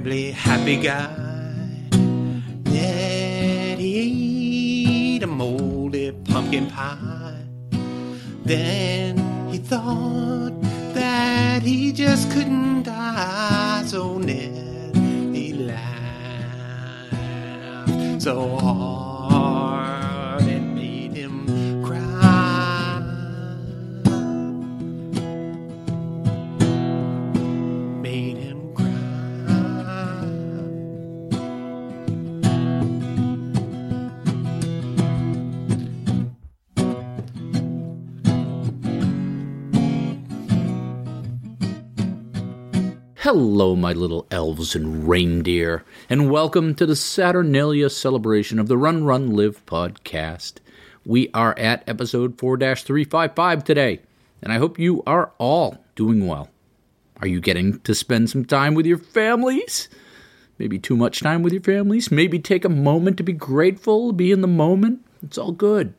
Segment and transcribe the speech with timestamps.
[0.00, 1.14] Terribly happy guy.
[2.64, 7.44] Ned, he ate a moldy pumpkin pie.
[8.42, 9.18] Then
[9.50, 10.54] he thought
[10.94, 13.82] that he just couldn't die.
[13.84, 14.96] So Ned,
[15.34, 17.12] he laughed
[18.22, 19.09] so hard
[43.32, 49.04] Hello, my little elves and reindeer, and welcome to the Saturnalia celebration of the Run
[49.04, 50.54] Run Live podcast.
[51.06, 54.00] We are at episode 4 355 today,
[54.42, 56.48] and I hope you are all doing well.
[57.20, 59.88] Are you getting to spend some time with your families?
[60.58, 62.10] Maybe too much time with your families?
[62.10, 65.06] Maybe take a moment to be grateful, be in the moment?
[65.22, 65.94] It's all good.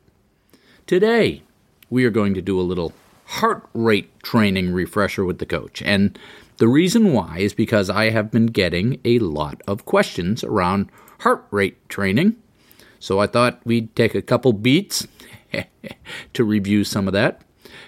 [0.86, 1.44] Today,
[1.88, 2.92] we are going to do a little
[3.24, 5.80] heart rate training refresher with the coach.
[5.80, 6.18] And
[6.62, 11.44] the reason why is because I have been getting a lot of questions around heart
[11.50, 12.36] rate training.
[13.00, 15.08] So I thought we'd take a couple beats
[16.34, 17.40] to review some of that.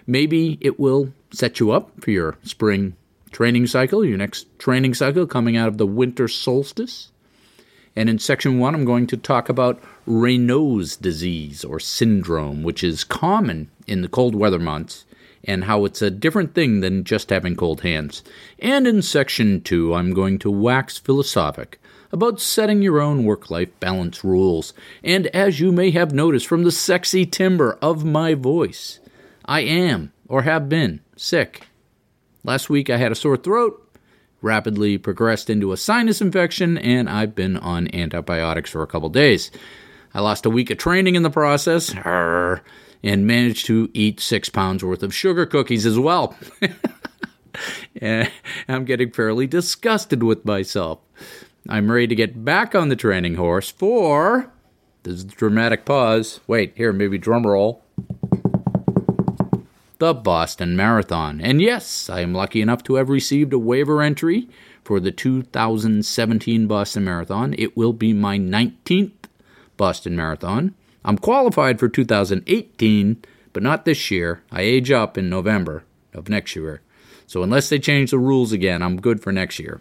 [0.09, 2.97] Maybe it will set you up for your spring
[3.31, 7.13] training cycle, your next training cycle coming out of the winter solstice.
[7.95, 13.05] And in section one, I'm going to talk about Raynaud's disease or syndrome, which is
[13.05, 15.05] common in the cold weather months,
[15.47, 18.23] and how it's a different thing than just having cold hands.
[18.59, 21.81] And in section two, I'm going to wax philosophic
[22.13, 24.73] about setting your own work life balance rules.
[25.03, 29.01] And as you may have noticed from the sexy timbre of my voice,
[29.45, 31.67] I am, or have been, sick.
[32.45, 33.81] Last week I had a sore throat,
[34.41, 39.51] rapidly progressed into a sinus infection, and I've been on antibiotics for a couple days.
[40.15, 42.63] I lost a week of training in the process, arr,
[43.05, 46.37] and managed to eat six pounds worth of sugar cookies as well.
[48.69, 50.99] I'm getting fairly disgusted with myself.
[51.69, 54.51] I'm ready to get back on the training horse for.
[55.05, 56.41] This is a dramatic pause.
[56.47, 57.85] Wait, here, maybe drum roll
[59.99, 61.41] the Boston Marathon.
[61.41, 64.49] And yes, I am lucky enough to have received a waiver entry
[64.83, 67.55] for the 2017 Boston Marathon.
[67.57, 69.13] It will be my 19th
[69.77, 70.75] Boston Marathon.
[71.05, 73.23] I'm qualified for 2018,
[73.53, 74.43] but not this year.
[74.51, 76.81] I age up in November of next year.
[77.27, 79.81] So unless they change the rules again, I'm good for next year.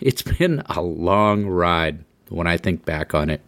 [0.00, 3.42] It's been a long ride when I think back on it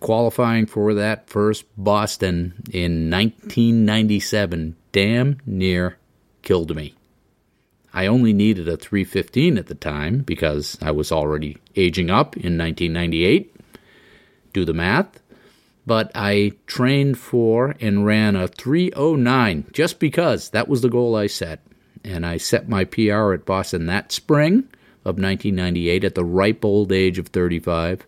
[0.00, 5.98] qualifying for that first Boston in 1997 damn near
[6.42, 6.94] killed me.
[7.92, 12.58] I only needed a 315 at the time because I was already aging up in
[12.58, 13.54] 1998.
[14.52, 15.20] Do the math.
[15.86, 21.28] But I trained for and ran a 309 just because that was the goal I
[21.28, 21.60] set.
[22.04, 24.68] And I set my PR at Boston that spring
[25.04, 28.06] of 1998 at the ripe old age of 35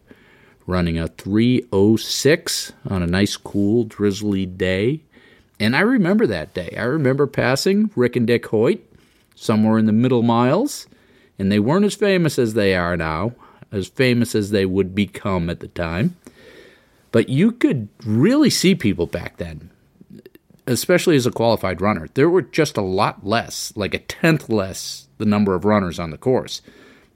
[0.68, 5.00] running a 306 on a nice, cool, drizzly day.
[5.58, 6.76] And I remember that day.
[6.78, 8.80] I remember passing Rick and Dick Hoyt
[9.34, 10.86] somewhere in the middle miles,
[11.38, 13.32] and they weren't as famous as they are now,
[13.72, 16.16] as famous as they would become at the time.
[17.10, 19.70] But you could really see people back then,
[20.66, 22.08] especially as a qualified runner.
[22.14, 26.10] There were just a lot less, like a tenth less, the number of runners on
[26.10, 26.60] the course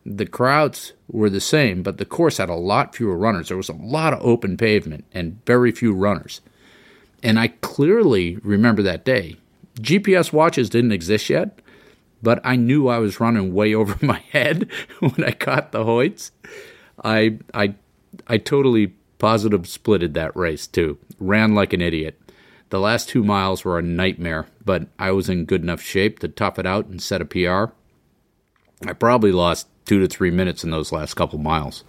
[0.05, 3.49] the crowds were the same, but the course had a lot fewer runners.
[3.49, 6.41] There was a lot of open pavement and very few runners.
[7.23, 9.37] And I clearly remember that day.
[9.77, 11.61] GPS watches didn't exist yet,
[12.23, 14.69] but I knew I was running way over my head
[14.99, 16.31] when I caught the Hoyts.
[17.05, 17.75] I I
[18.27, 20.99] I totally positive splitted that race too.
[21.19, 22.21] Ran like an idiot.
[22.71, 26.29] The last two miles were a nightmare, but I was in good enough shape to
[26.29, 27.73] tough it out and set a PR.
[28.87, 31.85] I probably lost two to three minutes in those last couple miles.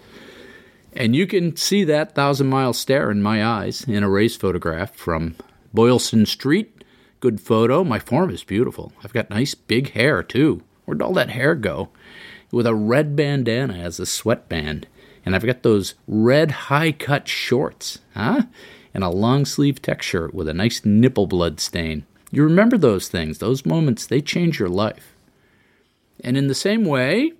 [0.96, 4.94] And you can see that thousand mile stare in my eyes in a race photograph
[4.94, 5.36] from
[5.74, 6.84] Boylston Street,
[7.20, 7.84] good photo.
[7.84, 8.94] My form is beautiful.
[9.04, 10.62] I've got nice big hair, too.
[10.86, 11.90] Where'd all that hair go?
[12.52, 14.86] With a red bandana as a sweatband.
[15.26, 18.44] And I've got those red high cut shorts, huh?
[18.94, 22.06] And a long sleeve tech shirt with a nice nipple blood stain.
[22.32, 25.16] You remember those things, those moments, they change your life.
[26.24, 27.34] And in the same way,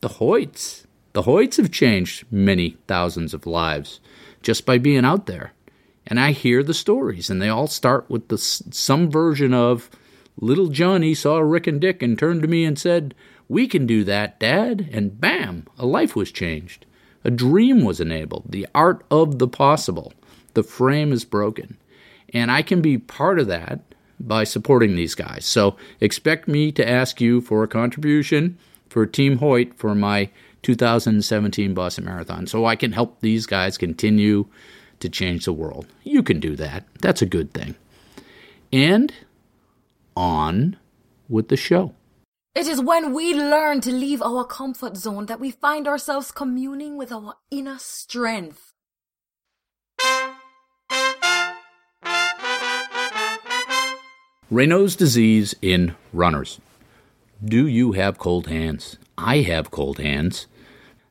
[0.00, 0.84] the Hoyts.
[1.12, 4.00] The Hoyts have changed many thousands of lives
[4.42, 5.52] just by being out there.
[6.06, 9.88] And I hear the stories, and they all start with the, some version of
[10.40, 13.14] Little Johnny saw Rick and Dick and turned to me and said,
[13.48, 14.88] We can do that, Dad.
[14.92, 16.86] And bam, a life was changed.
[17.24, 18.44] A dream was enabled.
[18.48, 20.12] The art of the possible.
[20.54, 21.76] The frame is broken.
[22.32, 23.80] And I can be part of that
[24.18, 25.44] by supporting these guys.
[25.44, 28.58] So expect me to ask you for a contribution
[28.88, 30.30] for Team Hoyt for my
[30.62, 34.46] 2017 Boston Marathon so I can help these guys continue
[35.00, 35.86] to change the world.
[36.04, 36.86] You can do that.
[37.00, 37.74] That's a good thing.
[38.72, 39.12] And
[40.16, 40.76] on
[41.28, 41.94] with the show.
[42.54, 46.98] It is when we learn to leave our comfort zone that we find ourselves communing
[46.98, 48.74] with our inner strength.
[54.50, 56.60] Raynaud's disease in runners.
[57.42, 58.98] Do you have cold hands?
[59.16, 60.46] I have cold hands.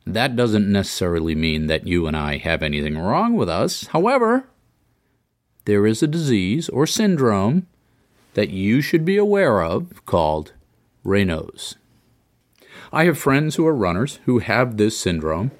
[0.06, 3.88] That doesn't necessarily mean that you and I have anything wrong with us.
[3.88, 4.46] However,
[5.66, 7.66] there is a disease or syndrome
[8.36, 10.54] that you should be aware of called
[11.06, 11.76] Raynaud's.
[12.94, 15.52] I have friends who are runners who have this syndrome.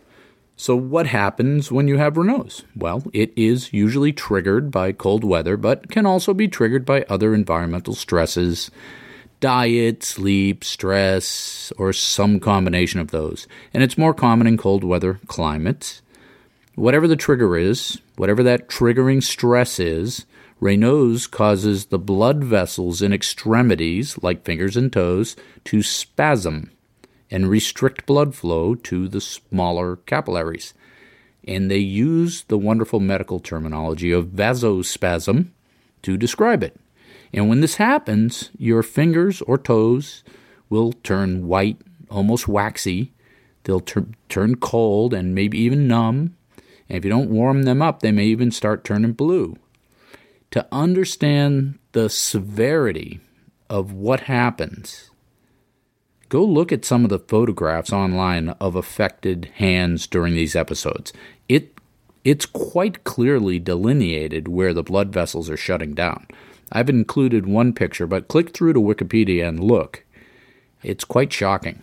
[0.56, 2.64] So, what happens when you have Raynaud's?
[2.76, 7.34] Well, it is usually triggered by cold weather, but can also be triggered by other
[7.34, 8.70] environmental stresses
[9.40, 13.48] diet, sleep, stress, or some combination of those.
[13.74, 16.02] And it's more common in cold weather climates.
[16.76, 20.26] Whatever the trigger is, whatever that triggering stress is,
[20.62, 25.36] Raynaud's causes the blood vessels in extremities, like fingers and toes,
[25.66, 26.70] to spasm
[27.32, 30.76] and restrict blood flow to the smaller capillaries.
[31.48, 35.48] And they use the wonderful medical terminology of vasospasm
[36.04, 36.80] to describe it.
[37.34, 40.24] And when this happens, your fingers or toes
[40.70, 41.82] will turn white,
[42.12, 43.14] almost waxy.
[43.64, 46.36] They'll tur- turn cold and maybe even numb.
[46.88, 49.56] And if you don't warm them up, they may even start turning blue
[50.52, 53.20] to understand the severity
[53.70, 55.10] of what happens,
[56.30, 61.14] go look at some of the photographs online of affected hands during these episodes.
[61.50, 61.74] It
[62.24, 66.28] it's quite clearly delineated where the blood vessels are shutting down.
[66.72, 70.06] I've included one picture, but click through to Wikipedia and look.
[70.84, 71.82] It's quite shocking.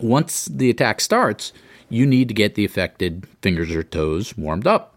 [0.00, 1.52] Once the attack starts,
[1.88, 4.95] you need to get the affected fingers or toes warmed up.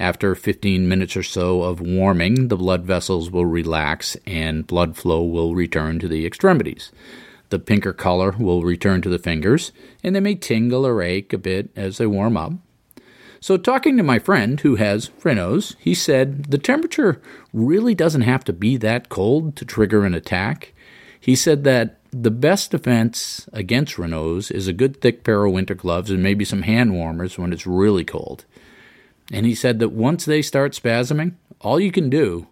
[0.00, 5.22] After 15 minutes or so of warming, the blood vessels will relax and blood flow
[5.22, 6.90] will return to the extremities.
[7.50, 11.38] The pinker color will return to the fingers, and they may tingle or ache a
[11.38, 12.54] bit as they warm up.
[13.40, 17.20] So, talking to my friend who has Raynaud's, he said the temperature
[17.52, 20.72] really doesn't have to be that cold to trigger an attack.
[21.20, 25.74] He said that the best defense against Raynaud's is a good thick pair of winter
[25.74, 28.46] gloves and maybe some hand warmers when it's really cold.
[29.30, 32.48] And he said that once they start spasming, all you can do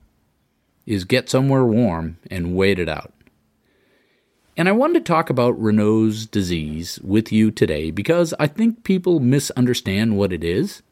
[0.87, 3.13] is get somewhere warm and wait it out.
[4.57, 9.21] And I wanted to talk about Raynaud's disease with you today because I think people
[9.21, 10.83] misunderstand what it is.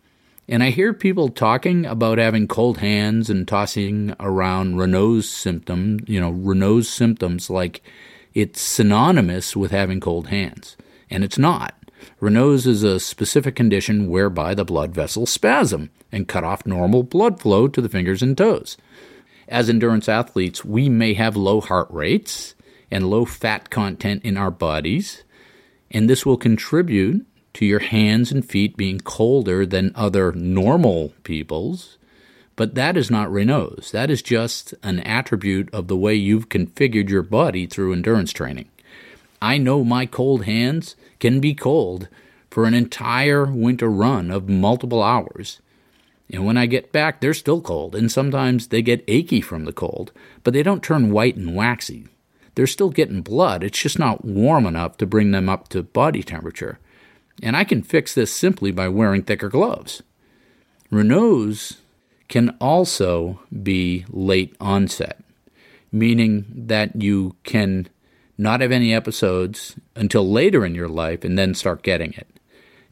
[0.49, 6.21] And I hear people talking about having cold hands and tossing around Raynaud's symptom, you
[6.21, 7.83] know, Raynaud's symptoms like
[8.35, 10.77] it's synonymous with having cold hands.
[11.11, 11.75] And it's not.
[12.21, 17.41] Raynaud's is a specific condition whereby the blood vessels spasm and cut off normal blood
[17.41, 18.77] flow to the fingers and toes.
[19.49, 22.55] As endurance athletes, we may have low heart rates
[22.91, 25.25] and low fat content in our bodies,
[25.91, 31.97] and this will contribute to your hands and feet being colder than other normal people's.
[32.55, 33.91] But that is not Raynaud's.
[33.91, 38.69] That is just an attribute of the way you've configured your body through endurance training.
[39.41, 42.09] I know my cold hands can be cold
[42.51, 45.61] for an entire winter run of multiple hours.
[46.31, 49.73] And when I get back, they're still cold, and sometimes they get achy from the
[49.73, 52.09] cold, but they don't turn white and waxy.
[52.55, 56.23] They're still getting blood, it's just not warm enough to bring them up to body
[56.23, 56.79] temperature.
[57.43, 60.03] And I can fix this simply by wearing thicker gloves.
[60.91, 61.79] Raynaud's
[62.29, 65.23] can also be late onset,
[65.93, 67.89] meaning that you can
[68.39, 72.29] not have any episodes until later in your life and then start getting it.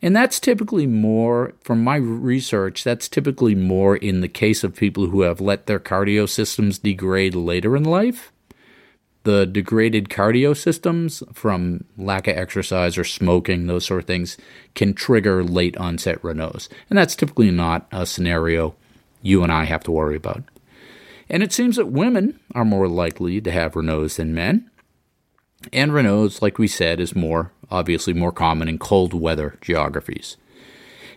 [0.02, 5.06] And that's typically more, from my research, that's typically more in the case of people
[5.06, 8.30] who have let their cardio systems degrade later in life.
[9.22, 14.36] The degraded cardio systems from lack of exercise or smoking, those sort of things,
[14.74, 16.68] can trigger late onset Raynaud's.
[16.90, 18.74] And that's typically not a scenario
[19.22, 20.42] you and I have to worry about.
[21.30, 24.70] And it seems that women are more likely to have Raynaud's than men.
[25.73, 30.37] And Raynaud's, like we said, is more obviously more common in cold weather geographies.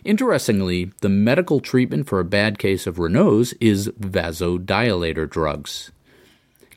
[0.04, 5.90] Interestingly, the medical treatment for a bad case of Raynaud's is vasodilator drugs.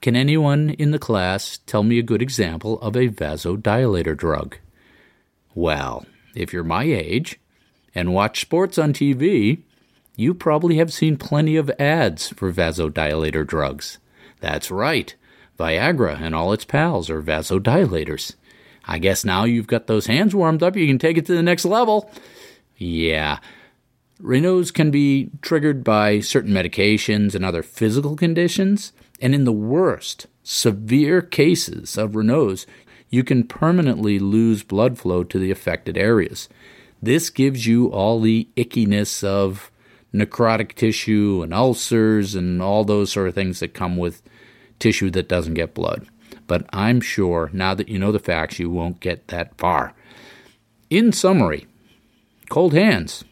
[0.02, 4.58] Can anyone in the class tell me a good example of a vasodilator drug?
[5.54, 7.40] Well, if you're my age
[7.94, 9.62] and watch sports on TV,
[10.16, 14.00] you probably have seen plenty of ads for vasodilator drugs.
[14.40, 15.16] That's right,
[15.62, 18.34] Viagra and all its pals are vasodilators.
[18.86, 21.44] I guess now you've got those hands warmed up, you can take it to the
[21.44, 22.10] next level.
[22.78, 23.38] Yeah.
[24.20, 30.26] Raynaud's can be triggered by certain medications and other physical conditions, and in the worst,
[30.44, 32.66] severe cases of Raynaud's,
[33.10, 36.50] you can permanently lose blood flow to the affected areas.
[37.04, 39.72] This gives you all the ickiness of
[40.14, 44.22] necrotic tissue and ulcers and all those sort of things that come with
[44.82, 46.08] tissue that doesn't get blood.
[46.48, 49.94] But I'm sure now that you know the facts, you won't get that far.
[50.90, 51.68] In summary,
[52.50, 53.24] cold hands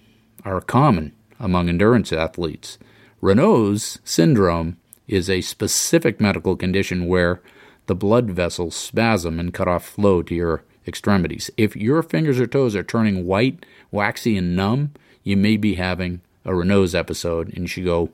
[0.46, 2.78] are common among endurance athletes.
[3.22, 4.78] Raynaud's syndrome
[5.08, 7.42] is a specific medical condition where
[7.88, 11.50] the blood vessels spasm and cut off flow to your extremities.
[11.58, 16.22] If your fingers or toes are turning white, waxy, and numb, you may be having
[16.46, 18.12] a Raynaud's episode and you should go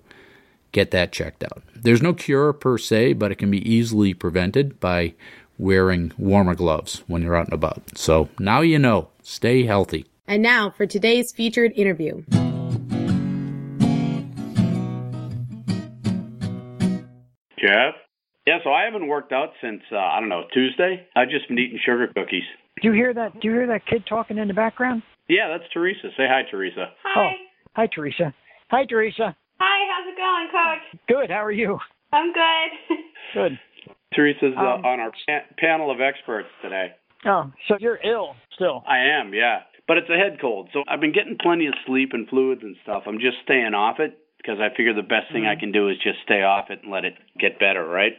[0.76, 1.64] get that checked out.
[1.74, 5.14] There's no cure per se, but it can be easily prevented by
[5.58, 7.98] wearing warmer gloves when you're out and about.
[7.98, 9.08] So now you know.
[9.24, 10.06] Stay healthy.
[10.28, 12.24] And now for today's featured interview.
[17.58, 17.96] Jeff?
[18.46, 21.08] Yeah, so I haven't worked out since uh, I don't know Tuesday.
[21.16, 22.44] I've just been eating sugar cookies.
[22.82, 23.40] Do you hear that?
[23.40, 25.02] Do you hear that kid talking in the background?
[25.30, 26.10] Yeah, that's Teresa.
[26.18, 26.92] Say hi, Teresa.
[27.04, 27.26] Hi.
[27.26, 27.32] Oh,
[27.74, 28.34] hi, Teresa.
[28.70, 29.36] Hi, Teresa.
[29.60, 31.00] Hi, how's it going, Coach?
[31.08, 31.30] Good.
[31.30, 31.80] How are you?
[32.14, 32.98] I'm good.
[33.34, 33.60] Good.
[34.14, 36.94] Teresa's uh, Um, on our pa- panel of experts today.
[37.26, 38.84] Oh, so you're ill still?
[38.88, 40.70] I am, yeah, but it's a head cold.
[40.72, 43.04] So I've been getting plenty of sleep and fluids and stuff.
[43.08, 45.98] I'm just staying off it because I figure the best thing I can do is
[46.02, 48.14] just stay off it and let it get better, right?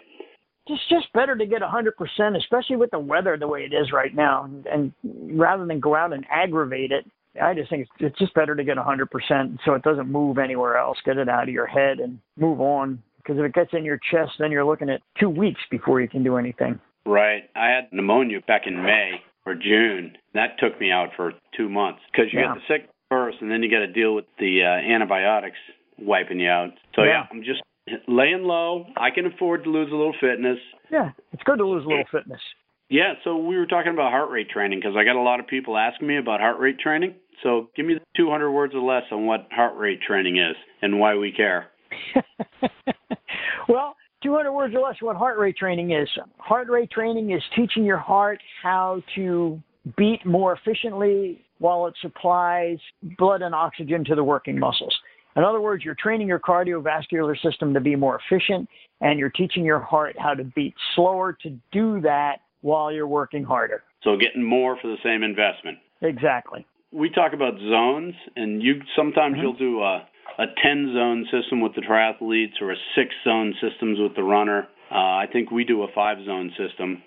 [0.66, 3.72] It's just better to get a hundred percent, especially with the weather the way it
[3.72, 4.92] is right now, and, and
[5.40, 7.06] rather than go out and aggravate it.
[7.42, 10.10] I just think it's, it's just better to get a hundred percent so it doesn't
[10.10, 10.98] move anywhere else.
[11.04, 13.02] Get it out of your head and move on.
[13.18, 16.08] Because if it gets in your chest, then you're looking at two weeks before you
[16.08, 16.78] can do anything.
[17.04, 17.42] Right.
[17.56, 19.12] I had pneumonia back in May
[19.44, 20.16] or June.
[20.34, 22.54] That took me out for two months because you Yeah.
[22.54, 25.56] get the sick first, and then you got to deal with the uh, antibiotics
[25.98, 26.70] wiping you out.
[26.94, 27.10] So yeah.
[27.10, 27.26] Yeah.
[27.32, 27.62] I'm just
[28.08, 28.86] laying low.
[28.96, 30.58] I can afford to lose a little fitness.
[30.90, 32.40] Yeah, it's good to lose a little fitness.
[32.88, 33.14] Yeah.
[33.24, 35.76] So we were talking about heart rate training because I got a lot of people
[35.76, 37.14] asking me about heart rate training.
[37.46, 41.14] So give me 200 words or less on what heart rate training is and why
[41.14, 41.68] we care.
[43.68, 46.08] well, 200 words or less on what heart rate training is.
[46.38, 49.62] Heart rate training is teaching your heart how to
[49.96, 52.78] beat more efficiently while it supplies
[53.16, 54.94] blood and oxygen to the working muscles.
[55.36, 58.68] In other words, you're training your cardiovascular system to be more efficient
[59.00, 63.44] and you're teaching your heart how to beat slower to do that while you're working
[63.44, 63.84] harder.
[64.02, 65.78] So getting more for the same investment.
[66.02, 66.66] Exactly.
[66.92, 70.06] We talk about zones, and you sometimes you'll do a
[70.38, 74.68] a ten zone system with the triathletes or a six zone systems with the runner.
[74.90, 77.02] Uh, I think we do a five zone system,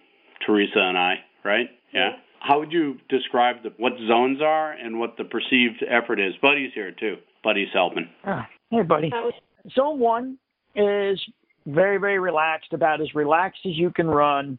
[0.45, 1.67] Teresa and I, right?
[1.93, 2.11] Yeah.
[2.39, 6.33] How would you describe the, what zones are and what the perceived effort is?
[6.41, 7.17] Buddy's here too.
[7.43, 8.09] Buddy's helping.
[8.25, 9.09] Ah, hey, buddy.
[9.09, 9.31] That
[9.75, 10.37] Zone one
[10.75, 11.19] is
[11.65, 14.57] very, very relaxed, about as relaxed as you can run.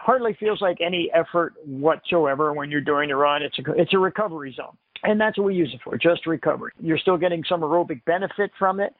[0.00, 3.42] Hardly feels like any effort whatsoever when you're doing a run.
[3.42, 6.72] It's a it's a recovery zone, and that's what we use it for, just recovery.
[6.80, 8.94] You're still getting some aerobic benefit from it,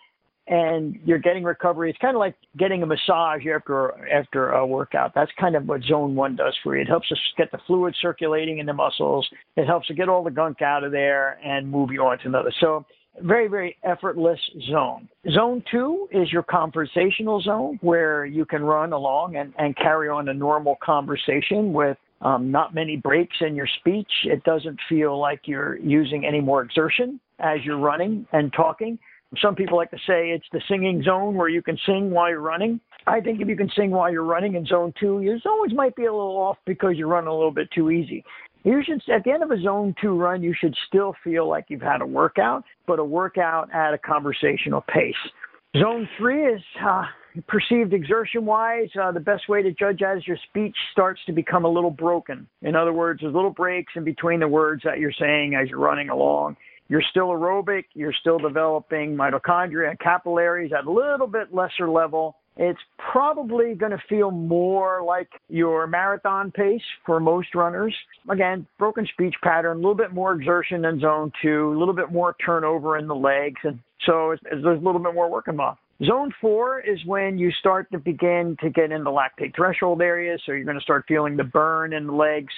[0.48, 1.88] and you're getting recovery.
[1.90, 5.12] It's kind of like getting a massage after after a workout.
[5.14, 6.82] That's kind of what zone one does for you.
[6.82, 9.28] It helps us get the fluid circulating in the muscles.
[9.56, 12.26] It helps to get all the gunk out of there and move you on to
[12.26, 12.52] another.
[12.60, 12.84] So
[13.22, 14.38] very, very effortless
[14.70, 15.08] zone.
[15.32, 20.28] Zone two is your conversational zone where you can run along and, and carry on
[20.28, 24.10] a normal conversation with um, not many breaks in your speech.
[24.24, 28.98] It doesn't feel like you're using any more exertion as you're running and talking.
[29.42, 32.40] Some people like to say it's the singing zone where you can sing while you're
[32.40, 32.80] running.
[33.06, 35.94] I think if you can sing while you're running in zone two, your zones might
[35.96, 38.24] be a little off because you're running a little bit too easy.
[38.64, 41.66] You should, at the end of a zone two run, you should still feel like
[41.68, 45.14] you've had a workout, but a workout at a conversational pace.
[45.76, 47.04] Zone three is uh,
[47.46, 48.88] perceived exertion wise.
[49.00, 51.90] Uh, the best way to judge that is your speech starts to become a little
[51.90, 52.48] broken.
[52.62, 55.78] In other words, there's little breaks in between the words that you're saying as you're
[55.78, 56.56] running along.
[56.88, 62.37] You're still aerobic, you're still developing mitochondria and capillaries at a little bit lesser level.
[62.60, 62.80] It's
[63.12, 67.94] probably going to feel more like your marathon pace for most runners.
[68.28, 72.10] Again, broken speech pattern, a little bit more exertion in zone two, a little bit
[72.10, 73.60] more turnover in the legs.
[73.62, 75.78] And so there's a little bit more working off.
[76.04, 80.42] Zone four is when you start to begin to get into lactate threshold areas.
[80.44, 82.52] So you're going to start feeling the burn in the legs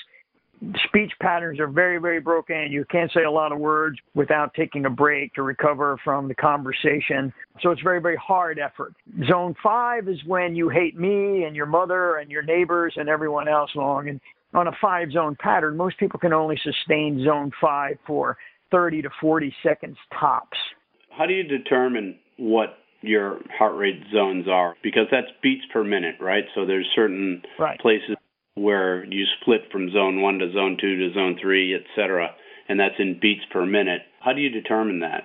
[0.86, 2.70] speech patterns are very, very broken.
[2.70, 6.34] You can't say a lot of words without taking a break to recover from the
[6.34, 7.32] conversation.
[7.62, 8.94] So it's very, very hard effort.
[9.28, 13.48] Zone five is when you hate me and your mother and your neighbors and everyone
[13.48, 14.08] else along.
[14.08, 14.20] And
[14.52, 18.36] on a five zone pattern, most people can only sustain zone five for
[18.70, 20.58] 30 to 40 seconds tops.
[21.16, 24.74] How do you determine what your heart rate zones are?
[24.82, 26.44] Because that's beats per minute, right?
[26.54, 27.78] So there's certain right.
[27.80, 28.16] places
[28.54, 32.28] where you split from zone one to zone two to zone three, et cetera,
[32.68, 34.02] and that's in beats per minute.
[34.20, 35.24] How do you determine that?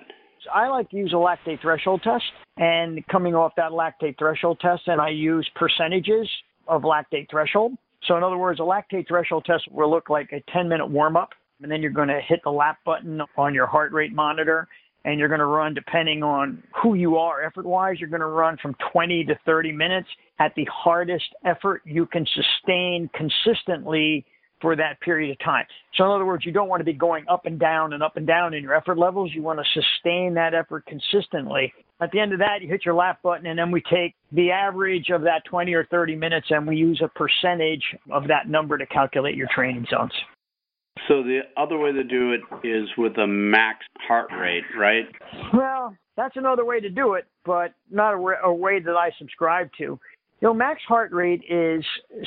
[0.52, 2.24] I like to use a lactate threshold test,
[2.56, 6.28] and coming off that lactate threshold test, and I use percentages
[6.68, 7.72] of lactate threshold.
[8.06, 11.16] So, in other words, a lactate threshold test will look like a 10 minute warm
[11.16, 11.30] up,
[11.62, 14.68] and then you're going to hit the lap button on your heart rate monitor,
[15.06, 17.42] and you're going to run depending on who you are.
[17.42, 20.08] Effort wise you're going to run from 20 to 30 minutes
[20.40, 24.26] at the hardest effort you can sustain consistently
[24.60, 25.64] for that period of time.
[25.94, 28.16] So in other words you don't want to be going up and down and up
[28.16, 29.30] and down in your effort levels.
[29.32, 31.72] You want to sustain that effort consistently.
[32.00, 34.50] At the end of that you hit your lap button and then we take the
[34.50, 38.76] average of that 20 or 30 minutes and we use a percentage of that number
[38.76, 40.12] to calculate your training zones
[41.08, 45.06] so the other way to do it is with a max heart rate, right?
[45.52, 49.70] Well, that's another way to do it, but not a, a way that I subscribe
[49.78, 49.84] to.
[49.84, 51.84] You know, max heart rate is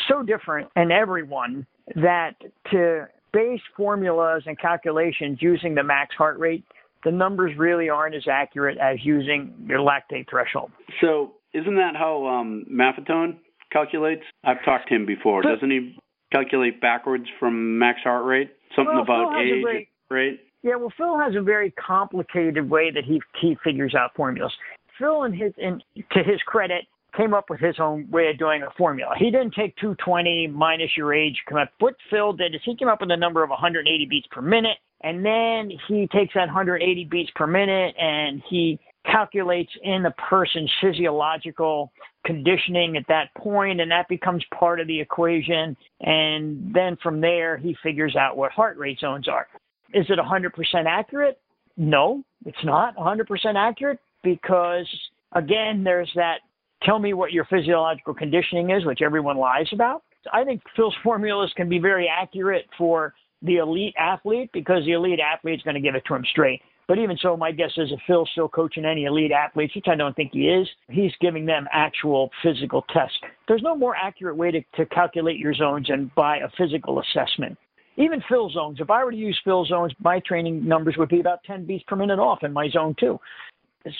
[0.07, 2.33] so different in everyone that
[2.71, 6.63] to base formulas and calculations using the max heart rate,
[7.03, 10.71] the numbers really aren't as accurate as using your lactate threshold.
[11.01, 13.37] So, isn't that how um, Maffetone
[13.71, 14.23] calculates?
[14.43, 15.41] I've talked to him before.
[15.41, 15.97] Doesn't he
[16.31, 18.51] calculate backwards from max heart rate?
[18.75, 20.39] Something well, about age, very, right?
[20.63, 24.53] Yeah, well, Phil has a very complicated way that he he figures out formulas.
[24.97, 28.63] Phil, in his and to his credit, came up with his own way of doing
[28.63, 29.13] a formula.
[29.17, 31.41] He didn't take 220 minus your age.
[31.47, 31.69] Come up.
[31.79, 34.77] What Phil did is he came up with a number of 180 beats per minute,
[35.01, 40.71] and then he takes that 180 beats per minute and he calculates in the person's
[40.81, 41.91] physiological
[42.25, 45.75] conditioning at that point, and that becomes part of the equation.
[46.01, 49.47] And then from there, he figures out what heart rate zones are.
[49.93, 50.51] Is it 100%
[50.85, 51.39] accurate?
[51.77, 54.87] No, it's not 100% accurate because,
[55.33, 56.39] again, there's that
[56.83, 60.03] tell me what your physiological conditioning is, which everyone lies about.
[60.31, 65.19] I think Phil's formulas can be very accurate for the elite athlete because the elite
[65.19, 66.61] athlete is going to give it to him straight.
[66.89, 69.93] But even so, my guess is if Phil's still coaching any elite athletes, which I
[69.93, 73.15] don't think he is, he's giving them actual physical tests.
[73.47, 77.59] There's no more accurate way to, to calculate your zones than by a physical assessment.
[77.97, 81.19] Even Phil zones, if I were to use Phil zones, my training numbers would be
[81.19, 83.19] about 10 beats per minute off in my zone two.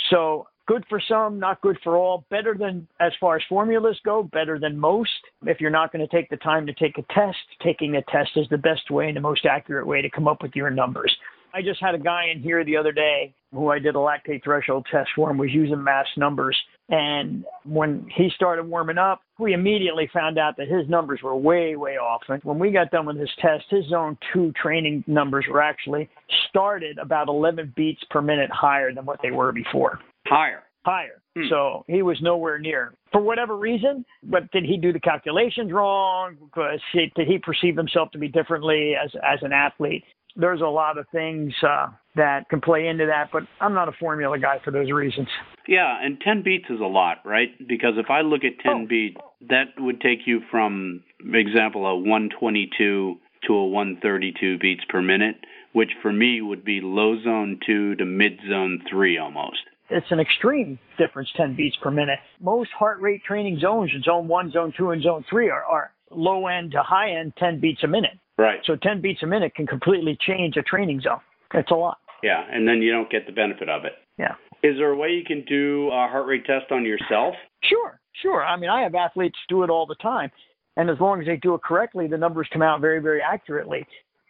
[0.10, 2.26] So good for some, not good for all.
[2.32, 5.12] Better than, as far as formulas go, better than most.
[5.46, 8.32] If you're not going to take the time to take a test, taking a test
[8.36, 11.16] is the best way and the most accurate way to come up with your numbers.
[11.54, 14.44] I just had a guy in here the other day who I did a lactate
[14.44, 16.58] threshold test for and was using mass numbers.
[16.90, 21.76] And when he started warming up, we immediately found out that his numbers were way,
[21.76, 22.22] way off.
[22.28, 26.10] And when we got done with his test, his zone two training numbers were actually
[26.50, 30.00] started about 11 beats per minute higher than what they were before.
[30.28, 30.64] Higher.
[30.86, 31.22] Higher.
[31.36, 31.44] Hmm.
[31.50, 32.94] So he was nowhere near.
[33.12, 36.38] For whatever reason, but did he do the calculations wrong?
[36.40, 40.04] Because he, did he perceive himself to be differently as as an athlete?
[40.36, 43.94] There's a lot of things uh, that can play into that, but I'm not a
[44.00, 45.28] formula guy for those reasons.
[45.68, 47.50] Yeah, and 10 beats is a lot, right?
[47.60, 48.88] Because if I look at 10 oh.
[48.88, 49.18] beats,
[49.50, 53.16] that would take you from, example, a 122
[53.48, 55.36] to a 132 beats per minute,
[55.74, 59.60] which for me would be low zone 2 to mid zone 3 almost.
[59.92, 62.20] It's an extreme difference, 10 beats per minute.
[62.40, 65.92] Most heart rate training zones in zone 1, zone 2, and zone 3 are, are
[66.12, 68.18] low end to high end 10 beats a minute.
[68.40, 68.62] Right.
[68.64, 71.20] So 10 beats a minute can completely change a training zone.
[71.54, 71.98] It's a lot.
[72.24, 73.92] Yeah, and then you don't get the benefit of it.
[74.18, 74.36] Yeah.
[74.64, 77.34] Is there a way you can do a heart rate test on yourself?
[77.66, 78.42] Sure, sure.
[78.46, 80.32] I mean, I have athletes do it all the time.
[80.78, 83.86] And as long as they do it correctly, the numbers come out very, very accurately.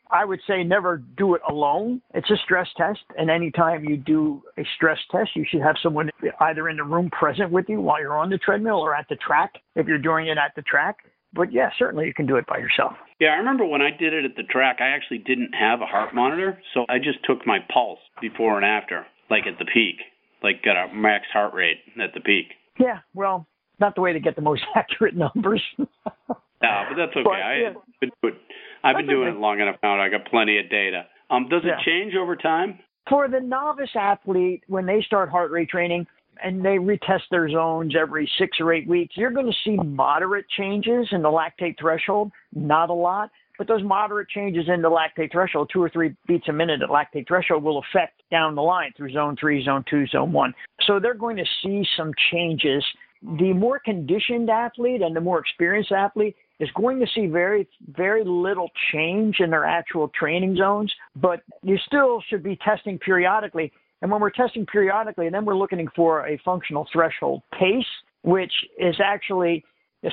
[0.09, 2.01] I would say never do it alone.
[2.15, 6.09] It's a stress test, and anytime you do a stress test, you should have someone
[6.39, 9.17] either in the room present with you while you're on the treadmill or at the
[9.17, 10.97] track if you're doing it at the track.
[11.33, 12.93] But yeah, certainly you can do it by yourself.
[13.19, 15.85] Yeah, I remember when I did it at the track, I actually didn't have a
[15.85, 19.97] heart monitor, so I just took my pulse before and after, like at the peak,
[20.41, 22.45] like got a max heart rate at the peak.
[22.79, 23.45] Yeah, well,
[23.79, 25.61] not the way to get the most accurate numbers.
[25.77, 27.23] yeah, but that's okay.
[27.23, 27.73] But, yeah.
[27.99, 28.35] been doing,
[28.83, 29.37] I've been doing okay.
[29.37, 29.99] it long enough now.
[29.99, 31.05] I got plenty of data.
[31.29, 31.73] Um, does Yeah.
[31.73, 32.79] it change over time?
[33.09, 36.07] For the novice athlete, when they start heart rate training
[36.43, 40.45] and they retest their zones every six or eight weeks, you're going to see moderate
[40.57, 43.29] changes in the lactate threshold, not a lot.
[43.57, 46.89] But those moderate changes in the lactate threshold, two or three beats a minute at
[46.89, 50.53] lactate threshold, will affect down the line through zone three, zone two, zone one.
[50.87, 52.83] So they're going to see some changes.
[53.21, 58.23] The more conditioned athlete and the more experienced athlete is going to see very, very
[58.23, 63.73] little change in their actual training zones, but you still should be testing periodically.
[64.01, 67.85] And when we're testing periodically, then we're looking for a functional threshold pace,
[68.23, 69.63] which is actually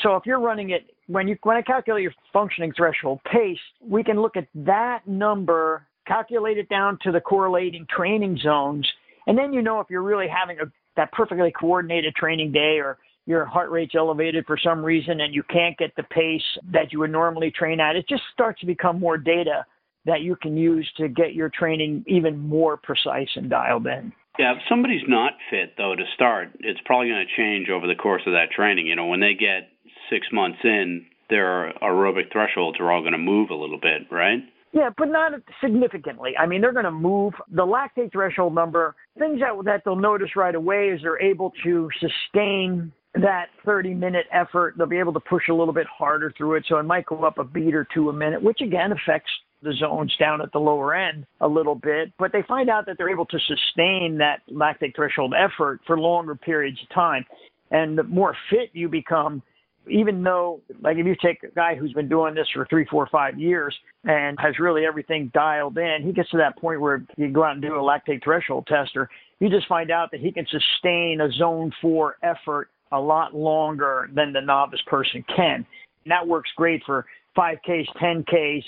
[0.03, 4.03] so if you're running it when you when I calculate your functioning threshold pace, we
[4.03, 8.87] can look at that number, calculate it down to the correlating training zones,
[9.29, 10.65] and then you know if you're really having a
[10.97, 15.43] that perfectly coordinated training day or your heart rate's elevated for some reason and you
[15.43, 17.97] can't get the pace that you would normally train at.
[17.97, 19.67] It just starts to become more data
[20.07, 24.13] that you can use to get your training even more precise and dialed in.
[24.39, 27.95] Yeah, if somebody's not fit though to start, it's probably going to change over the
[27.95, 28.87] course of that training.
[28.87, 29.71] You know, when they get
[30.11, 34.41] six months in, their aerobic thresholds are all going to move a little bit, right?
[34.73, 36.35] Yeah, but not significantly.
[36.39, 38.95] I mean, they're going to move the lactate threshold number.
[39.19, 44.27] Things that that they'll notice right away is they're able to sustain that 30 minute
[44.31, 44.75] effort.
[44.77, 47.25] They'll be able to push a little bit harder through it, so it might go
[47.25, 49.31] up a beat or two a minute, which again affects
[49.67, 52.13] the zones down at the lower end a little bit.
[52.19, 56.35] But they find out that they're able to sustain that lactate threshold effort for longer
[56.35, 57.25] periods of time.
[57.71, 59.43] And the more fit you become,
[59.89, 63.09] even though, like, if you take a guy who's been doing this for three, four,
[63.11, 67.29] five years and has really everything dialed in, he gets to that point where you
[67.29, 69.09] go out and do a lactate threshold tester.
[69.41, 74.09] You just find out that he can sustain a zone four effort a lot longer
[74.15, 75.67] than the novice person can.
[76.05, 77.05] And that works great for
[77.37, 78.63] 5Ks, 10Ks,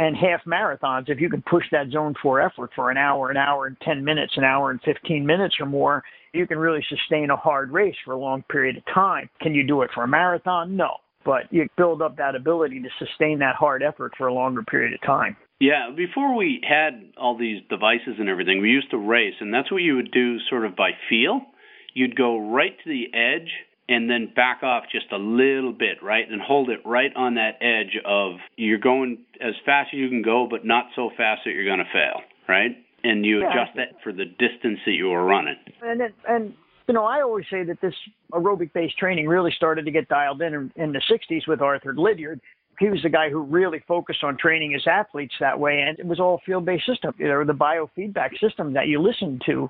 [0.00, 1.10] and half marathons.
[1.10, 4.02] If you can push that zone four effort for an hour, an hour and 10
[4.02, 7.94] minutes, an hour and 15 minutes or more, you can really sustain a hard race
[8.02, 9.28] for a long period of time.
[9.42, 10.74] Can you do it for a marathon?
[10.74, 10.96] No.
[11.22, 14.94] But you build up that ability to sustain that hard effort for a longer period
[14.94, 15.36] of time.
[15.60, 19.70] Yeah, before we had all these devices and everything, we used to race, and that's
[19.70, 21.42] what you would do sort of by feel.
[21.92, 23.50] You'd go right to the edge
[23.90, 26.24] and then back off just a little bit, right?
[26.30, 30.22] And hold it right on that edge of you're going as fast as you can
[30.22, 32.78] go, but not so fast that you're going to fail, right?
[33.02, 33.50] And you Yeah.
[33.50, 35.56] adjust that for the distance that you were running.
[35.82, 36.54] And it, and
[36.86, 37.94] you know, I always say that this
[38.32, 41.92] aerobic based training really started to get dialed in, in in the 60s with Arthur
[41.94, 42.40] Lydiard.
[42.78, 46.06] He was the guy who really focused on training his athletes that way, and it
[46.06, 47.12] was all field based system.
[47.18, 49.68] You know, the biofeedback system that you listened to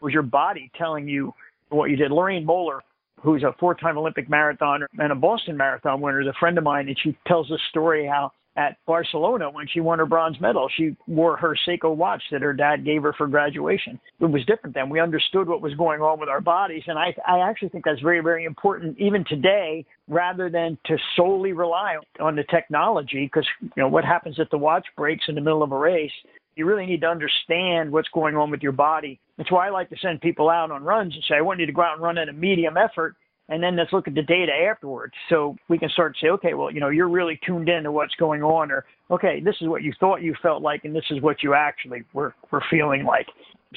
[0.00, 1.32] was your body telling you
[1.70, 2.10] what you did.
[2.10, 2.82] Lorraine Moller,
[3.22, 6.64] who's a four time Olympic marathoner and a Boston Marathon winner, is a friend of
[6.64, 10.68] mine, and she tells this story how at Barcelona when she won her bronze medal,
[10.76, 13.98] she wore her Seiko watch that her dad gave her for graduation.
[14.20, 14.90] It was different then.
[14.90, 18.00] We understood what was going on with our bodies, and I, I actually think that's
[18.00, 23.24] very, very important even today, rather than to solely rely on the technology.
[23.24, 26.12] Because you know what happens if the watch breaks in the middle of a race?
[26.54, 29.20] You really need to understand what's going on with your body.
[29.38, 31.66] That's why I like to send people out on runs and say, I want you
[31.66, 33.16] to go out and run at a medium effort
[33.48, 36.54] and then let's look at the data afterwards so we can start to say okay
[36.54, 39.66] well you know you're really tuned in to what's going on or okay this is
[39.66, 43.04] what you thought you felt like and this is what you actually were, were feeling
[43.04, 43.26] like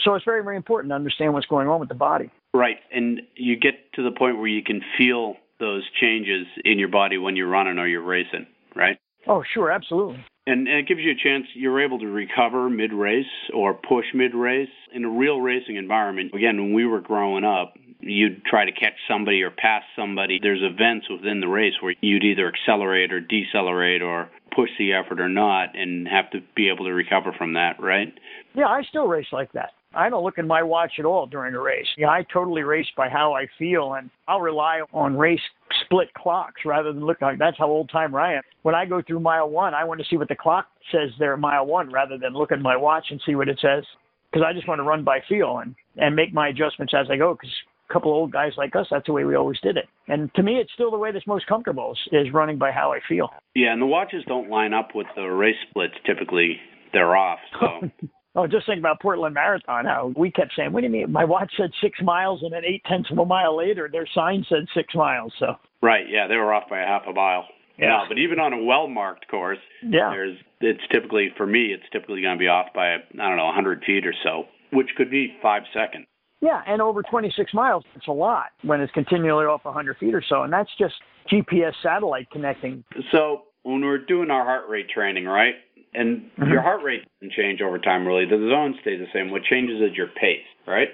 [0.04, 2.78] so it's very very important to understand what's going on with the body Right.
[2.94, 7.18] And you get to the point where you can feel those changes in your body
[7.18, 8.98] when you're running or you're racing, right?
[9.28, 12.94] oh sure absolutely And, and it gives you a chance, you're able to recover mid
[12.94, 14.70] race or push mid race.
[14.94, 18.94] In a real racing environment, again, when we were growing up, you'd try to catch
[19.10, 20.40] somebody or pass somebody.
[20.42, 25.20] There's events within the race where you'd either accelerate or decelerate or push the effort
[25.20, 28.14] or not and have to be able to recover from that, right?
[28.56, 31.56] yeah i still race like that I don't look at my watch at all during
[31.56, 31.88] a race.
[31.98, 35.40] Yeah, I totally race by how I feel, and I'll rely on race
[35.86, 38.42] split clocks rather than look like that's how old timer I am.
[38.64, 41.36] When I go through mile one, I want to see what the clock says there
[41.38, 43.84] mile one rather than look at my watch and see what it says
[44.32, 47.16] because I just want to run by feel and and make my adjustments as I
[47.16, 47.54] go because
[47.90, 49.86] a couple of old guys like us, that's the way we always did it.
[50.08, 52.92] And to me, it's still the way that's most comfortable is, is running by how
[52.92, 53.30] I feel.
[53.54, 56.58] Yeah, and the watches don't line up with the race splits typically.
[56.94, 57.40] they're off.
[57.60, 58.08] So.
[58.36, 59.86] Oh, just think about Portland Marathon.
[59.86, 62.66] How we kept saying, "What do you mean?" My watch said six miles, and then
[62.66, 65.34] eight tenths of a mile later, their sign said six miles.
[65.40, 67.46] So right, yeah, they were off by a half a mile.
[67.78, 71.84] Yeah, no, but even on a well-marked course, yeah, there's it's typically for me, it's
[71.92, 75.10] typically going to be off by I don't know 100 feet or so, which could
[75.10, 76.06] be five seconds.
[76.42, 80.24] Yeah, and over 26 miles, it's a lot when it's continually off 100 feet or
[80.28, 80.94] so, and that's just
[81.32, 82.84] GPS satellite connecting.
[83.12, 85.56] So when we're doing our heart rate training, right?
[85.96, 86.52] And Mhm.
[86.52, 88.26] your heart rate doesn't change over time, really.
[88.26, 89.32] The zone stays the same.
[89.32, 90.94] What changes is your pace, right?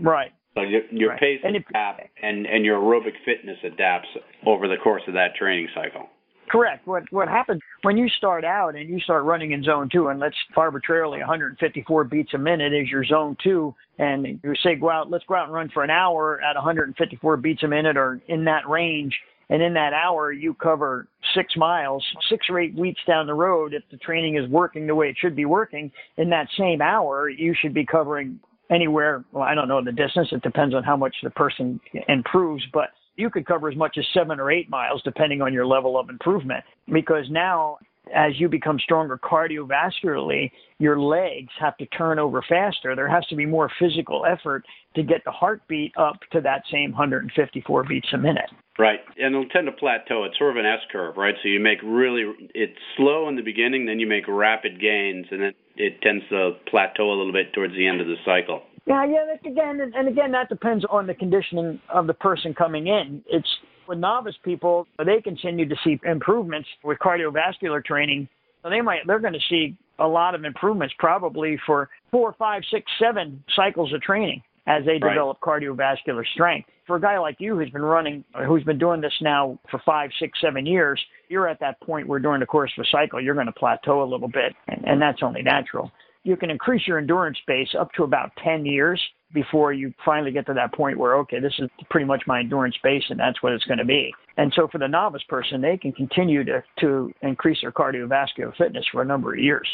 [0.00, 0.32] Right.
[0.54, 1.20] So your, your Right.
[1.20, 4.08] pace And adapts, and and your aerobic fitness adapts
[4.44, 6.10] over the course of that training cycle.
[6.48, 6.86] Correct.
[6.86, 10.20] What what happens when you start out and you start running in zone two, and
[10.20, 15.10] let's arbitrarily 154 beats a minute is your zone two, and you say go out,
[15.10, 18.44] let's go out and run for an hour at 154 beats a minute or in
[18.44, 19.18] that range,
[19.52, 23.74] and in that hour you cover six miles, six or eight weeks down the road,
[23.74, 27.28] if the training is working the way it should be working, in that same hour
[27.28, 29.24] you should be covering anywhere.
[29.30, 30.28] Well, I don't know the distance.
[30.32, 34.06] It depends on how much the person improves, but you could cover as much as
[34.14, 36.64] seven or eight miles depending on your level of improvement.
[36.90, 37.76] Because now,
[38.14, 42.96] as you become stronger cardiovascularly, your legs have to turn over faster.
[42.96, 44.64] There has to be more physical effort
[44.96, 48.50] to get the heartbeat up to that same 154 beats a minute.
[48.78, 50.24] Right, and it'll tend to plateau.
[50.24, 51.34] It's sort of an S curve, right?
[51.42, 55.42] So you make really it's slow in the beginning, then you make rapid gains, and
[55.42, 58.62] then it tends to plateau a little bit towards the end of the cycle.
[58.86, 59.50] Yeah, yeah.
[59.50, 63.22] Again, and again, that depends on the conditioning of the person coming in.
[63.26, 63.48] It's
[63.88, 68.28] with novice people, they continue to see improvements with cardiovascular training.
[68.62, 72.62] So they might, they're going to see a lot of improvements probably for four, five,
[72.70, 75.12] six, seven cycles of training as they Right.
[75.14, 76.68] develop cardiovascular strength.
[76.86, 80.10] For a guy like you who's been running, who's been doing this now for five,
[80.18, 83.34] six, seven years, you're at that point where during the course of a cycle, you're
[83.34, 85.90] going to plateau a little bit, and, and that's only natural
[86.24, 89.00] you can increase your endurance base up to about 10 years
[89.34, 92.76] before you finally get to that point where, okay, this is pretty much my endurance
[92.82, 94.12] base and that's what it's going to be.
[94.36, 98.84] And so for the novice person, they can continue to, to increase their cardiovascular fitness
[98.92, 99.68] for a number of years.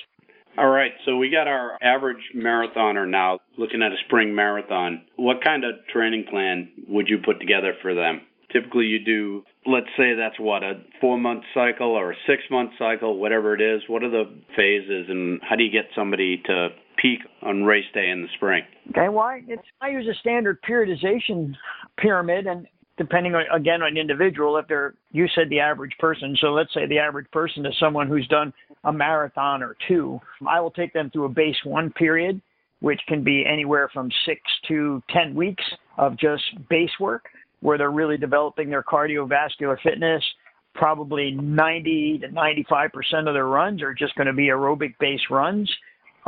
[0.57, 5.03] All right, so we got our average marathoner now looking at a spring marathon.
[5.15, 8.23] What kind of training plan would you put together for them?
[8.53, 12.71] Typically, you do, let's say that's what, a four month cycle or a six month
[12.79, 13.83] cycle, whatever it is.
[13.89, 14.25] What are the
[14.57, 16.69] phases, and how do you get somebody to
[17.01, 18.63] peak on race day in the spring?
[18.91, 21.55] Okay, well, I- it's, I use a standard periodization
[21.99, 26.49] pyramid, and depending on, again on individual, if they're, you said the average person, so
[26.49, 28.53] let's say the average person is someone who's done
[28.85, 32.41] a marathon or two, I will take them through a base one period,
[32.81, 35.65] which can be anywhere from six to 10 weeks
[35.99, 37.27] of just base work,
[37.61, 40.23] where they're really developing their cardiovascular fitness.
[40.75, 42.91] Probably 90 to 95%
[43.27, 45.71] of their runs are just going to be aerobic based runs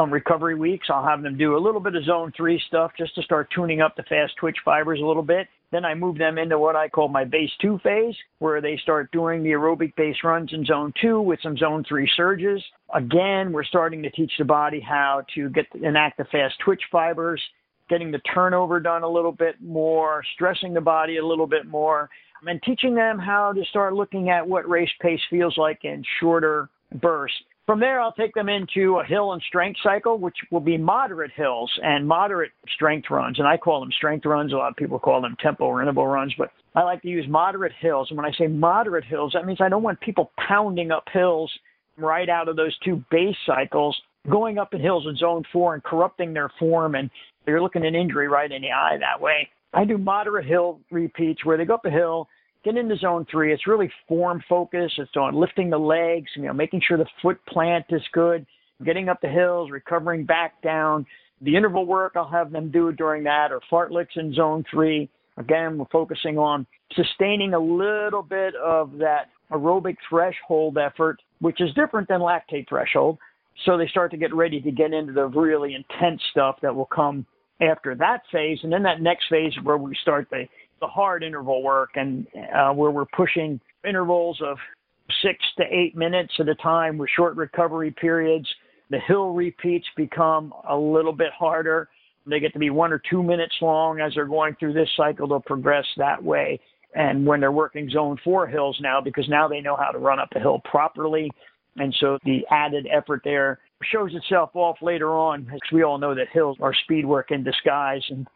[0.00, 3.14] on recovery weeks, I'll have them do a little bit of zone three stuff just
[3.16, 5.46] to start tuning up the fast twitch fibers a little bit.
[5.72, 9.12] Then I move them into what I call my base two phase, where they start
[9.12, 12.62] doing the aerobic base runs in zone two with some zone three surges.
[12.94, 17.40] Again, we're starting to teach the body how to get enact the fast twitch fibers,
[17.90, 22.08] getting the turnover done a little bit more, stressing the body a little bit more,
[22.46, 26.70] and teaching them how to start looking at what race pace feels like in shorter
[27.02, 27.36] bursts.
[27.66, 31.30] From there, I'll take them into a hill and strength cycle, which will be moderate
[31.36, 33.38] hills and moderate strength runs.
[33.38, 34.52] And I call them strength runs.
[34.52, 37.26] A lot of people call them tempo or interval runs, but I like to use
[37.28, 38.08] moderate hills.
[38.10, 41.52] And when I say moderate hills, that means I don't want people pounding up hills
[41.96, 43.96] right out of those two base cycles,
[44.28, 46.96] going up in hills in zone four and corrupting their form.
[46.96, 47.08] And
[47.46, 49.48] you're looking at injury right in the eye that way.
[49.72, 52.28] I do moderate hill repeats where they go up a hill,
[52.64, 53.52] get into zone three.
[53.52, 54.92] It's really form focus.
[54.98, 58.46] It's on lifting the legs, you know, making sure the foot plant is good,
[58.84, 61.06] getting up the hills, recovering back down.
[61.42, 65.08] The interval work I'll have them do during that, or fartleks in zone three.
[65.38, 71.72] Again, we're focusing on sustaining a little bit of that aerobic threshold effort, which is
[71.74, 73.18] different than lactate threshold.
[73.64, 76.86] So they start to get ready to get into the really intense stuff that will
[76.86, 77.26] come
[77.60, 78.58] after that phase.
[78.62, 80.46] And then that next phase where we start the
[80.80, 84.56] the hard interval work and uh, where we're pushing intervals of
[85.22, 88.48] six to eight minutes at a time with short recovery periods.
[88.88, 91.88] The hill repeats become a little bit harder.
[92.26, 95.28] They get to be one or two minutes long as they're going through this cycle.
[95.28, 96.60] They'll progress that way.
[96.94, 100.18] And when they're working zone four hills now, because now they know how to run
[100.18, 101.30] up a hill properly.
[101.76, 106.14] And so the added effort there shows itself off later on, because we all know
[106.14, 108.02] that hills are speed work in disguise.
[108.10, 108.26] And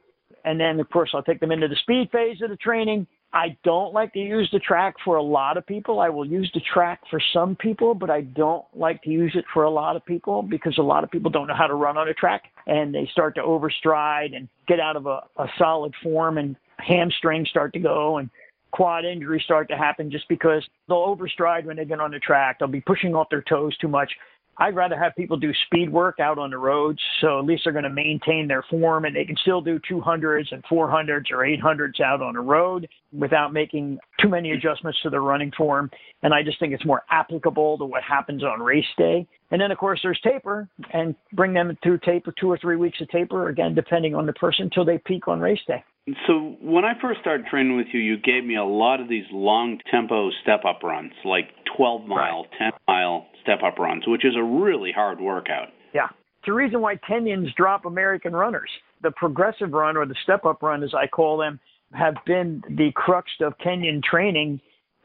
[0.45, 3.57] and then of course I'll take them into the speed phase of the training, I
[3.65, 5.99] don't like to use the track for a lot of people.
[5.99, 9.45] I will use the track for some people, but I don't like to use it
[9.53, 11.99] for a lot of people because a lot of people don't know how to run
[11.99, 15.93] on a track and they start to overstride and get out of a, a solid
[16.01, 18.31] form and hamstrings start to go and
[18.75, 22.59] quad injuries start to happen just because they'll overstride when they get on the track.
[22.59, 24.11] They'll be pushing off their toes too much.
[24.59, 27.73] I'd rather have people do speed work out on the roads, so at least they're
[27.73, 32.01] going to maintain their form and they can still do 200s and 400s or 800s
[32.01, 35.91] out on the road without making too many adjustments to their running form.
[36.23, 39.27] And I just think it's more applicable to what happens on race day.
[39.51, 43.01] And then, of course, there's taper and bring them through taper, two or three weeks
[43.01, 45.83] of taper, again, depending on the person, until they peak on race day.
[46.27, 49.25] So when I first started training with you, you gave me a lot of these
[49.33, 54.35] long tempo step up runs, like 12 mile, 10 mile step up runs, which is
[54.37, 55.69] a really hard workout.
[55.95, 56.09] Yeah.
[56.13, 58.69] It's the reason why Kenyans drop American runners.
[59.03, 61.59] The progressive run or the step up run, as I call them,
[61.93, 64.61] have been the crux of Kenyan training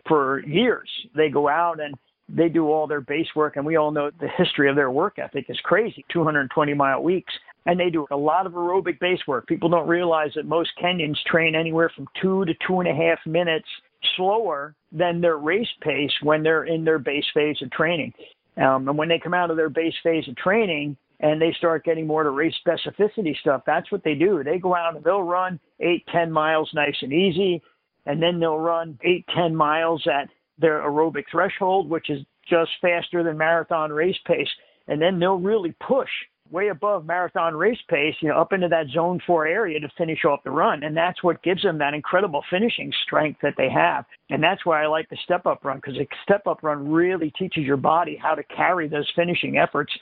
[0.06, 0.90] for years.
[1.16, 1.96] They go out and
[2.28, 5.18] they do all their base work, and we all know the history of their work
[5.18, 7.34] ethic is crazy 220 mile weeks
[7.66, 9.48] and they do a lot of aerobic base work.
[9.48, 13.20] People don't realize that most Kenyans train anywhere from two to two and a half
[13.26, 13.68] minutes
[14.16, 18.14] slower than their race pace when they're in their base phase of training.
[18.58, 21.84] Um, and when they come out of their base phase of training and they start
[21.84, 24.44] getting more to race specificity stuff, that's what they do.
[24.44, 27.62] They go out and they'll run eight, ten miles nice and easy,
[28.06, 32.20] and then they'll run eight, ten miles at their aerobic threshold, which is
[32.50, 34.50] just faster than marathon race pace.
[34.88, 36.10] And then they'll really push
[36.52, 40.26] way above marathon race pace, you know, up into that zone four area to finish
[40.26, 40.84] off the run.
[40.84, 44.06] And that's what gives them that incredible finishing strength that they have.
[44.30, 47.32] And that's why I like the step up run because the step up run really
[47.38, 49.94] teaches your body how to carry those finishing efforts.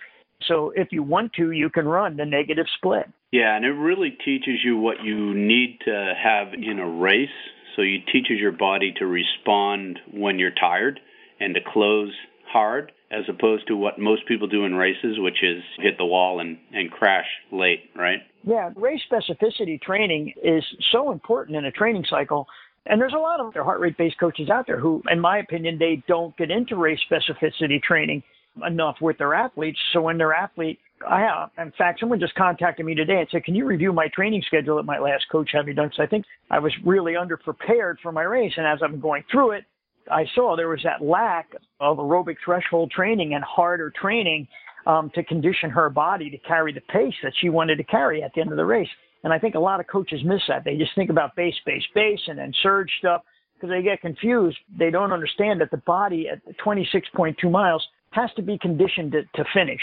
[0.48, 3.06] So if you want to, you can run the negative split.
[3.32, 7.30] Yeah, and it really teaches you what you need to have in a race.
[7.76, 11.00] So it teaches your body to respond when you're tired
[11.40, 12.14] and to close
[12.52, 16.40] hard as opposed to what most people do in races, which is hit the wall
[16.40, 18.20] and, and crash late, right?
[18.44, 22.48] Yeah, race specificity training is so important in a training cycle.
[22.86, 25.78] And there's a lot of heart rate based coaches out there who, in my opinion,
[25.78, 28.24] they don't get into race specificity training
[28.66, 29.80] enough with their athletes.
[29.94, 33.44] So when their athlete, I have, in fact, someone just contacted me today and said,
[33.44, 36.08] "Can you review my training schedule at my last coach had me done?" So I
[36.08, 39.66] think I was really underprepared for my race, and as I'm going through it,
[40.12, 44.48] I saw there was that lack of aerobic threshold training and harder training
[44.86, 48.32] um, to condition her body to carry the pace that she wanted to carry at
[48.34, 48.90] the end of the race.
[49.24, 50.64] And I think a lot of coaches miss that.
[50.64, 53.24] They just think about base, base, base, and then surge stuff
[53.56, 54.58] because they get confused.
[54.78, 59.44] They don't understand that the body at 26.2 miles has to be conditioned to, to
[59.54, 59.82] finish.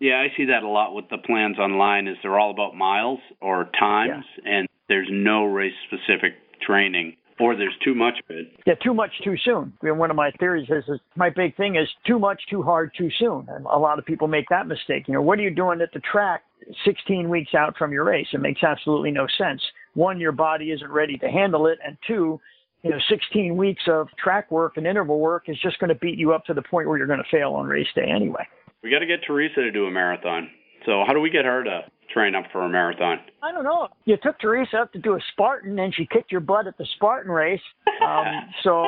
[0.00, 2.08] Yeah, I see that a lot with the plans online.
[2.08, 4.58] Is they're all about miles or times, yeah.
[4.58, 8.52] and there's no race specific training or there's too much of it.
[8.66, 9.72] Yeah, too much too soon.
[9.82, 13.10] One of my theories is, is my big thing is too much too hard too
[13.18, 13.46] soon.
[13.48, 15.04] And a lot of people make that mistake.
[15.08, 16.42] You know, what are you doing at the track
[16.84, 18.28] 16 weeks out from your race?
[18.32, 19.62] It makes absolutely no sense.
[19.94, 22.40] One, your body isn't ready to handle it, and two,
[22.82, 26.18] you know, 16 weeks of track work and interval work is just going to beat
[26.18, 28.46] you up to the point where you're going to fail on race day anyway.
[28.82, 30.50] We got to get Teresa to do a marathon.
[30.84, 31.80] So how do we get her to
[32.14, 33.18] train up for a marathon?
[33.42, 33.88] I don't know.
[34.04, 36.86] You took Teresa up to do a Spartan, and she kicked your butt at the
[36.96, 37.60] Spartan race.
[38.02, 38.24] Um,
[38.62, 38.86] so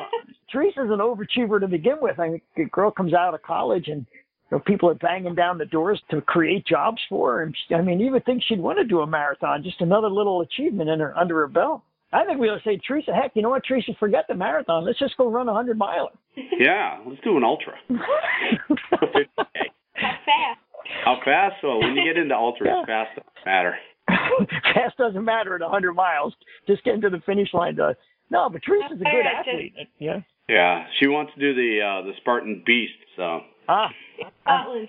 [0.51, 2.19] Teresa's an overachiever to begin with.
[2.19, 4.07] I mean, the girl comes out of college, and
[4.51, 7.43] you know, people are banging down the doors to create jobs for her.
[7.43, 9.65] And she, I mean, you would think she'd want to do a marathon.
[9.65, 11.83] Just another little achievement in her under her belt.
[12.13, 14.87] I think we ought to say, Teresa, heck, you know what, Teresa, forget the marathon.
[14.87, 16.11] Let's just go run a hundred miler.
[16.59, 17.75] Yeah, let's do an ultra.
[19.97, 20.61] How fast?
[21.05, 21.57] How fast?
[21.63, 22.85] Well, when you get into ultras, yeah.
[22.87, 23.77] fast doesn't matter.
[24.75, 26.35] fast doesn't matter at 100 miles.
[26.67, 27.97] Just getting to the finish line does.
[28.31, 29.75] No, but Teresa's a good athlete.
[29.99, 30.21] Yeah.
[30.49, 32.93] Yeah, she wants to do the uh, the Spartan Beast.
[33.17, 33.41] So.
[33.69, 33.89] Ah.
[34.43, 34.89] Scotland.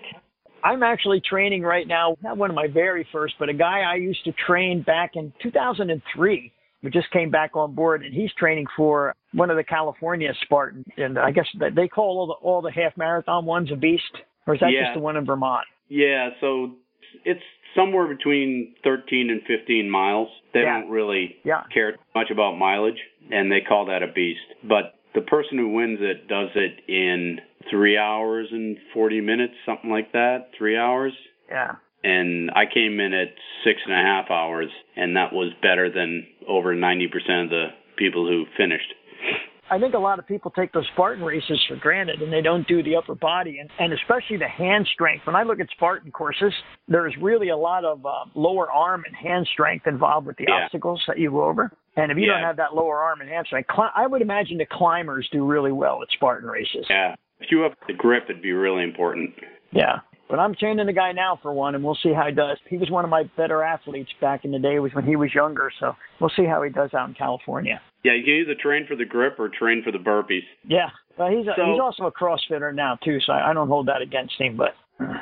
[0.62, 2.16] I'm actually training right now.
[2.22, 5.32] Not one of my very first, but a guy I used to train back in
[5.42, 6.52] 2003.
[6.82, 10.84] We just came back on board, and he's training for one of the California Spartan,
[10.96, 14.02] and I guess they call all the all the half marathon ones a beast,
[14.46, 14.86] or is that yeah.
[14.86, 15.66] just the one in Vermont?
[15.88, 16.72] Yeah, so
[17.24, 17.42] it's
[17.76, 20.28] somewhere between 13 and 15 miles.
[20.52, 20.80] They yeah.
[20.80, 21.62] don't really yeah.
[21.72, 23.00] care much about mileage,
[23.30, 24.40] and they call that a beast.
[24.66, 27.40] But the person who wins it does it in
[27.70, 30.50] three hours and 40 minutes, something like that.
[30.56, 31.12] Three hours.
[31.48, 31.76] Yeah.
[32.04, 33.28] And I came in at
[33.64, 37.06] six and a half hours, and that was better than over 90%
[37.44, 38.94] of the people who finished.
[39.70, 42.66] I think a lot of people take those Spartan races for granted and they don't
[42.66, 45.26] do the upper body and, and especially the hand strength.
[45.26, 46.52] When I look at Spartan courses,
[46.88, 50.64] there's really a lot of uh, lower arm and hand strength involved with the Yeah.
[50.64, 51.70] obstacles that you go over.
[51.96, 54.56] And if you don't have that lower arm and hand strength, cli- I would imagine
[54.58, 56.86] the climbers do really well at Spartan races.
[56.88, 57.14] Yeah.
[57.40, 59.34] If you have the grip, it'd be really important.
[59.72, 59.98] Yeah.
[60.30, 62.58] But I'm training the guy now for one, and we'll see how he does.
[62.68, 65.34] He was one of my better athletes back in the day, was when he was
[65.34, 65.70] younger.
[65.80, 67.80] So we'll see how he does out in California.
[68.04, 70.42] Yeah, you can either train for the grip or train for the burpees.
[70.66, 73.68] Yeah, well, he's a, So- he's also a CrossFitter now too, so I, I don't
[73.68, 74.56] hold that against him.
[74.56, 74.74] But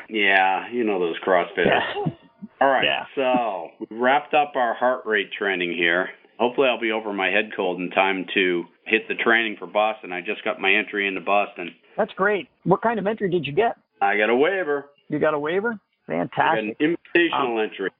[0.09, 1.67] Yeah, you know those CrossFitters.
[1.67, 2.13] yeah,
[2.61, 2.85] All right.
[2.85, 3.05] Yeah.
[3.15, 6.09] So we wrapped up our heart rate training here.
[6.39, 10.13] Hopefully, I'll be over my head cold in time to hit the training for Boston.
[10.13, 11.75] I just got my entry into Boston.
[11.97, 12.49] that's great.
[12.65, 13.77] What kind of entry did you get?
[14.03, 14.87] I got a waiver.
[15.09, 15.79] You got a waiver?
[16.07, 16.79] Got an Fantastic.
[16.79, 17.91] invitational um, entry.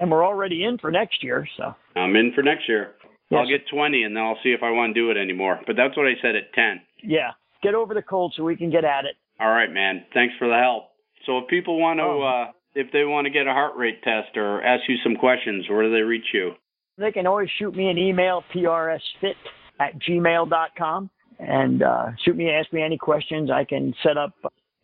[0.00, 2.92] And we're already in for next year, so I'm in for next year.
[3.40, 5.60] I'll get 20, and then I'll see if I want to do it anymore.
[5.66, 6.80] But that's what I said at 10.
[7.02, 7.30] yeah,
[7.62, 9.16] get over the cold so we can get at it.
[9.40, 10.04] All right, man.
[10.14, 10.84] Thanks for the help.
[11.26, 12.22] So if people want to, Oh.
[12.22, 15.68] uh, if they want to get a heart rate test or ask you some questions,
[15.68, 16.52] where do they reach you?
[16.98, 19.34] They can always shoot me an email, prsfit
[19.80, 23.50] at gmail.com, and uh, shoot me, ask me any questions.
[23.50, 24.32] I can set up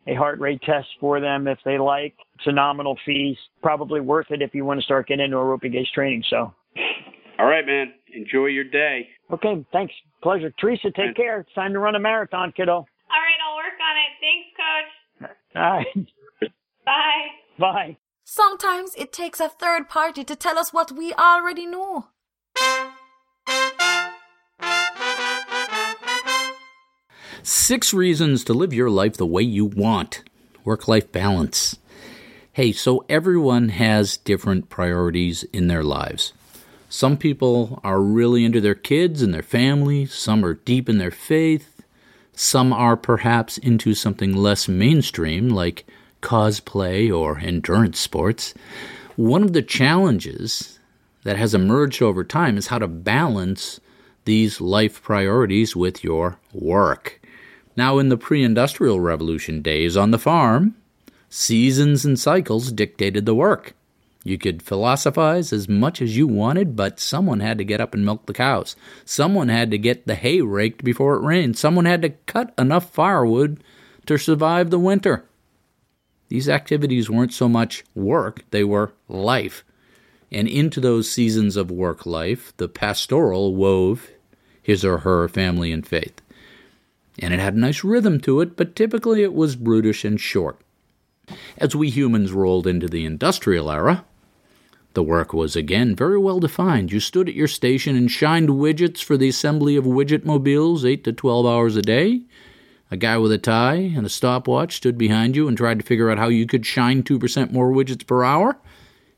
[0.06, 2.14] a heart rate test for them if they like.
[2.36, 5.72] It's a nominal fee, probably worth it if you want to start getting into aerobic
[5.72, 6.24] gauge training.
[6.30, 6.52] So,
[7.38, 7.92] All right, man.
[8.12, 9.08] Enjoy your day.
[9.32, 9.94] okay, thanks.
[10.22, 10.52] Pleasure.
[10.58, 11.16] Teresa, take Thanks.
[11.16, 11.40] care.
[11.40, 12.72] It's time to run a marathon, kiddo.
[12.72, 14.10] All right, I'll work on it.
[14.20, 15.30] Thanks, Coach.
[15.54, 16.50] All right.
[16.84, 17.26] Bye.
[17.58, 17.96] Bye.
[18.24, 22.08] Sometimes it takes a third party to tell us what we already know.
[27.42, 30.22] Six reasons to live your life the way you want.
[30.64, 31.78] Work life balance.
[32.52, 36.32] Hey, so everyone has different priorities in their lives.
[36.88, 41.10] Some people are really into their kids and their family, some are deep in their
[41.10, 41.82] faith,
[42.32, 45.86] some are perhaps into something less mainstream like
[46.22, 48.54] cosplay or endurance sports.
[49.16, 50.78] One of the challenges
[51.24, 53.80] that has emerged over time is how to balance
[54.24, 57.20] these life priorities with your work.
[57.76, 60.74] Now, in the pre industrial revolution days on the farm,
[61.28, 63.74] seasons and cycles dictated the work.
[64.28, 68.04] You could philosophize as much as you wanted, but someone had to get up and
[68.04, 68.76] milk the cows.
[69.06, 71.56] Someone had to get the hay raked before it rained.
[71.56, 73.64] Someone had to cut enough firewood
[74.04, 75.24] to survive the winter.
[76.28, 79.64] These activities weren't so much work, they were life.
[80.30, 84.10] And into those seasons of work life, the pastoral wove
[84.62, 86.20] his or her family and faith.
[87.18, 90.60] And it had a nice rhythm to it, but typically it was brutish and short.
[91.56, 94.04] As we humans rolled into the industrial era,
[94.98, 96.90] the work was again very well defined.
[96.90, 101.04] You stood at your station and shined widgets for the assembly of widget mobiles 8
[101.04, 102.22] to 12 hours a day.
[102.90, 106.10] A guy with a tie and a stopwatch stood behind you and tried to figure
[106.10, 108.58] out how you could shine 2% more widgets per hour.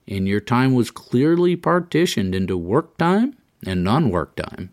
[0.07, 4.69] And your time was clearly partitioned into work time and non work time.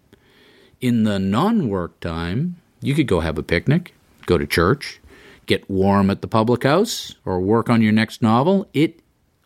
[0.82, 3.94] In the non work time, you could go have a picnic,
[4.26, 5.00] go to church,
[5.46, 8.68] get warm at the public house, or work on your next novel.
[8.74, 9.00] It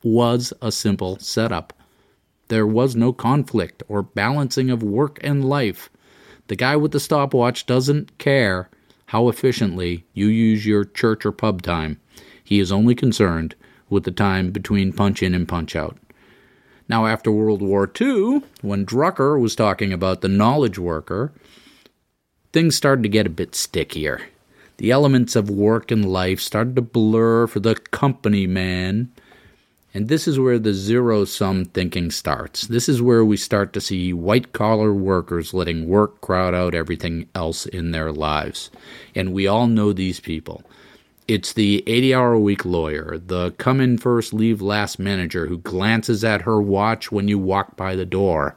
[0.04, 1.74] was a simple setup.
[2.48, 5.90] There was no conflict or balancing of work and life.
[6.48, 8.70] The guy with the stopwatch doesn't care
[9.08, 12.00] how efficiently you use your church or pub time.
[12.44, 13.56] He is only concerned
[13.90, 15.98] with the time between punch in and punch out.
[16.90, 21.32] Now, after World War II, when Drucker was talking about the knowledge worker,
[22.52, 24.22] things started to get a bit stickier.
[24.76, 29.12] The elements of work and life started to blur for the company man.
[29.94, 32.68] And this is where the zero sum thinking starts.
[32.68, 37.28] This is where we start to see white collar workers letting work crowd out everything
[37.36, 38.72] else in their lives.
[39.16, 40.64] And we all know these people.
[41.28, 45.60] It's the 80 hour a week lawyer, the come in first, leave last manager who
[45.60, 48.56] glances at her watch when you walk by the door,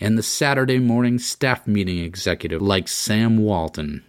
[0.00, 4.02] and the Saturday morning staff meeting executive like Sam Walton.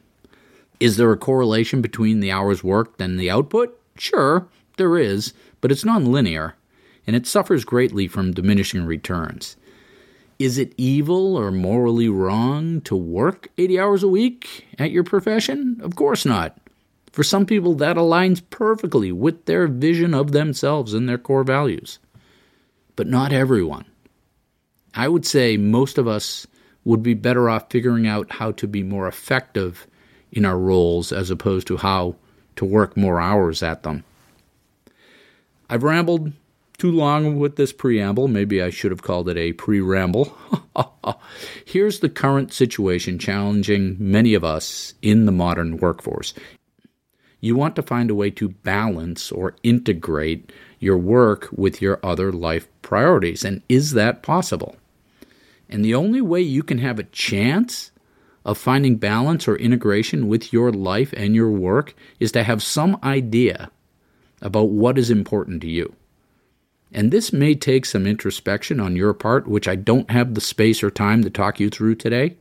[0.79, 3.79] Is there a correlation between the hours worked and the output?
[3.97, 4.47] Sure,
[4.77, 5.33] there is,
[5.63, 6.55] but it's nonlinear,
[7.07, 9.55] and it suffers greatly from diminishing returns.
[10.37, 15.79] Is it evil or morally wrong to work 80 hours a week at your profession?
[15.81, 16.57] Of course not.
[17.13, 21.97] For some people, that aligns perfectly with their vision of themselves and their core values.
[22.97, 23.85] But not everyone.
[24.93, 26.45] I would say most of us
[26.83, 29.87] would be better off figuring out how to be more effective
[30.29, 32.17] in our roles as opposed to how
[32.57, 34.03] to work more hours at them.
[35.73, 36.33] I've rambled
[36.77, 38.27] too long with this preamble.
[38.27, 40.37] Maybe I should have called it a pre ramble.
[41.65, 46.35] Here's the current situation challenging many of us in the modern workforce.
[47.41, 52.31] You want to find a way to balance or integrate your work with your other
[52.31, 53.43] life priorities.
[53.43, 54.75] And is that possible?
[55.67, 57.89] And the only way you can have a chance
[58.45, 62.99] of finding balance or integration with your life and your work is to have some
[63.01, 63.71] idea
[64.43, 65.95] about what is important to you.
[66.91, 70.83] And this may take some introspection on your part, which I don't have the space
[70.83, 72.35] or time to talk you through today.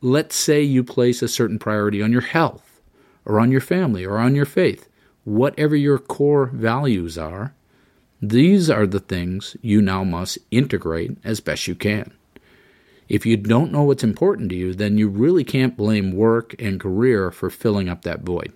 [0.00, 2.80] Let's say you place a certain priority on your health,
[3.24, 4.88] or on your family, or on your faith.
[5.24, 7.54] Whatever your core values are,
[8.20, 12.12] these are the things you now must integrate as best you can.
[13.08, 16.78] If you don't know what's important to you, then you really can't blame work and
[16.78, 18.52] career for filling up that void.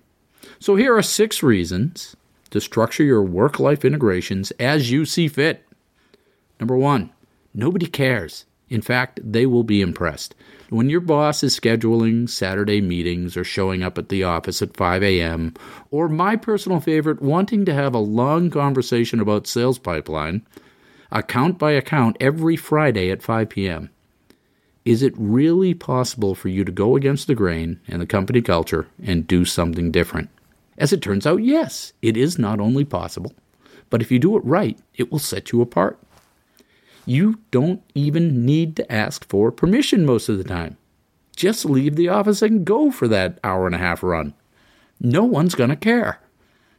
[0.61, 2.16] So here are six reasons
[2.50, 5.64] to structure your work life integrations as you see fit.
[6.59, 7.11] Number one,
[7.54, 8.44] nobody cares.
[8.68, 10.34] In fact, they will be impressed.
[10.68, 15.02] When your boss is scheduling Saturday meetings or showing up at the office at 5
[15.02, 15.54] a.m.,
[15.90, 20.44] or my personal favorite, wanting to have a long conversation about sales pipeline,
[21.11, 23.90] account by account every Friday at 5 p.m.,
[24.84, 28.88] is it really possible for you to go against the grain and the company culture
[29.02, 30.30] and do something different?
[30.79, 33.35] As it turns out, yes, it is not only possible,
[33.91, 35.99] but if you do it right, it will set you apart.
[37.05, 40.76] You don't even need to ask for permission most of the time.
[41.35, 44.35] Just leave the office and go for that hour and a half run.
[45.01, 46.20] No one's going to care.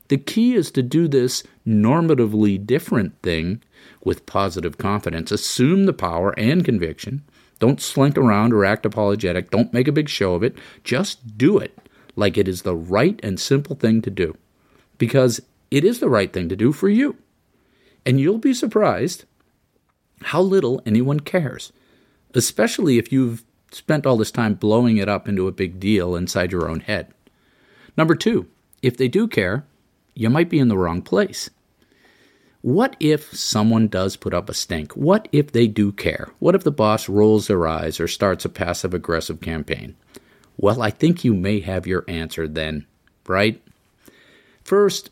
[0.08, 3.62] The key is to do this normatively different thing
[4.04, 5.32] with positive confidence.
[5.32, 7.24] Assume the power and conviction.
[7.60, 9.52] Don't slink around or act apologetic.
[9.52, 10.56] Don't make a big show of it.
[10.84, 11.78] Just do it
[12.20, 14.38] like it is the right and simple thing to do
[14.97, 15.41] because
[15.72, 17.15] it is the right thing to do for you.
[18.05, 19.26] And you'll be surprised
[20.22, 21.72] how little anyone cares,
[22.34, 26.51] especially if you've spent all this time blowing it up into a big deal inside
[26.51, 27.13] your own head.
[27.97, 28.47] Number two,
[28.82, 29.65] if they do care,
[30.13, 31.49] you might be in the wrong place.
[32.61, 34.93] What if someone does put up a stink?
[34.93, 36.30] What if they do care?
[36.39, 39.95] What if the boss rolls their eyes or starts a passive aggressive campaign?
[40.62, 42.86] Well, I think you may have your answer then,
[43.26, 43.62] right?
[44.62, 45.10] First,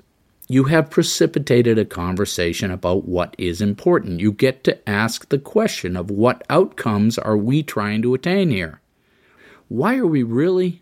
[0.49, 4.19] you have precipitated a conversation about what is important.
[4.19, 8.81] You get to ask the question of what outcomes are we trying to attain here?
[9.69, 10.81] Why are we really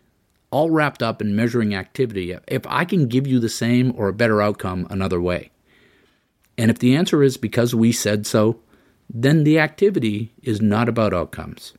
[0.49, 4.13] all wrapped up in measuring activity if I can give you the same or a
[4.13, 5.51] better outcome another way?
[6.57, 8.61] And if the answer is because we said so,
[9.07, 11.73] then the activity is not about outcomes.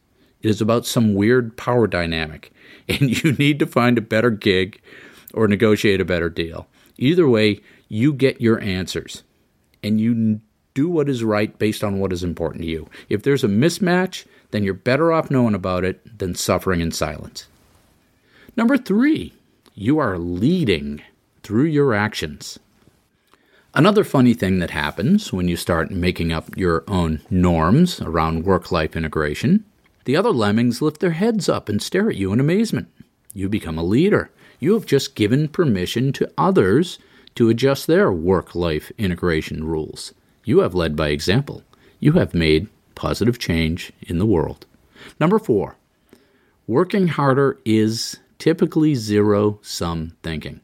[0.47, 2.53] It is about some weird power dynamic,
[2.89, 4.81] and you need to find a better gig
[5.35, 6.69] or negotiate a better deal.
[6.99, 9.25] Either way, you get your answers,
[9.83, 10.41] and you
[10.73, 12.89] do what is right based on what is important to you.
[13.09, 17.49] If there's a mismatch, then you're better off knowing about it than suffering in silence.
[18.57, 19.33] Number three,
[19.75, 21.03] you are leading
[21.43, 22.57] through your actions.
[23.75, 28.71] Another funny thing that happens when you start making up your own norms around work
[28.71, 29.65] life integration
[30.07, 32.89] the other lemmings lift their heads up and stare at you in amazement.
[33.35, 34.31] You become a leader.
[34.61, 36.99] You have just given permission to others
[37.35, 40.15] to adjust their work life integration rules.
[40.45, 41.63] You have led by example.
[41.99, 44.65] You have made positive change in the world.
[45.19, 45.77] Number four,
[46.69, 50.61] working harder is typically zero sum thinking.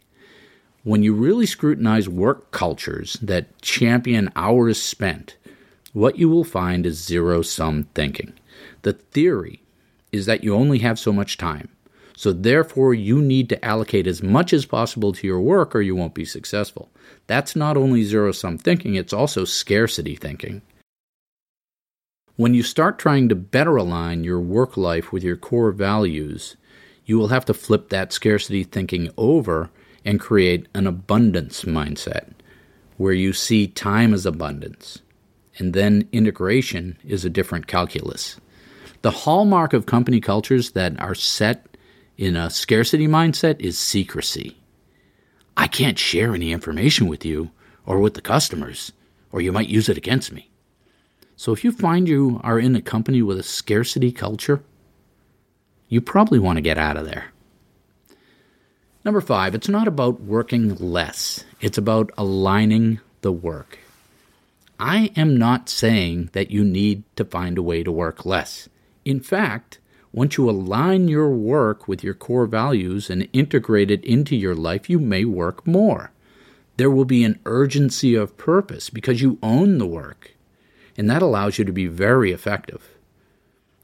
[0.84, 5.36] When you really scrutinize work cultures that champion hours spent,
[5.93, 8.32] what you will find is zero sum thinking.
[8.83, 9.62] The theory
[10.11, 11.68] is that you only have so much time.
[12.14, 15.97] So, therefore, you need to allocate as much as possible to your work or you
[15.97, 16.91] won't be successful.
[17.26, 20.61] That's not only zero sum thinking, it's also scarcity thinking.
[22.37, 26.57] When you start trying to better align your work life with your core values,
[27.05, 29.70] you will have to flip that scarcity thinking over
[30.05, 32.33] and create an abundance mindset
[32.97, 35.01] where you see time as abundance.
[35.59, 38.41] And then integration is a different calculus.
[39.03, 41.76] The hallmark of company cultures that are set
[42.16, 44.57] in a scarcity mindset is secrecy.
[45.57, 47.50] I can't share any information with you
[47.84, 48.92] or with the customers,
[49.32, 50.50] or you might use it against me.
[51.34, 54.62] So if you find you are in a company with a scarcity culture,
[55.88, 57.32] you probably want to get out of there.
[59.05, 63.80] Number five, it's not about working less, it's about aligning the work.
[64.78, 68.68] I am not saying that you need to find a way to work less.
[69.05, 69.78] In fact,
[70.12, 74.90] once you align your work with your core values and integrate it into your life,
[74.90, 76.12] you may work more.
[76.76, 80.32] There will be an urgency of purpose because you own the work,
[80.96, 82.90] and that allows you to be very effective.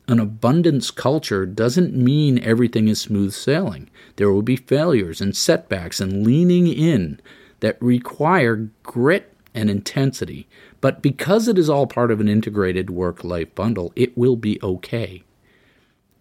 [0.06, 3.90] An abundance culture doesn't mean everything is smooth sailing.
[4.16, 7.20] There will be failures and setbacks and leaning in
[7.60, 10.48] that require grit and intensity.
[10.81, 14.61] But because it is all part of an integrated work life bundle, it will be
[14.62, 15.24] okay.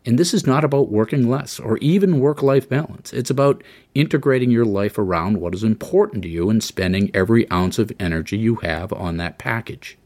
[0.06, 3.12] And this is not about working less or even work life balance.
[3.12, 3.62] It's about
[3.94, 8.38] integrating your life around what is important to you and spending every ounce of energy
[8.38, 9.98] you have on that package.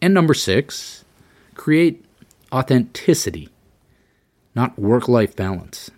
[0.00, 1.04] And number six,
[1.56, 2.04] create
[2.52, 3.48] authenticity,
[4.54, 5.90] not work life balance.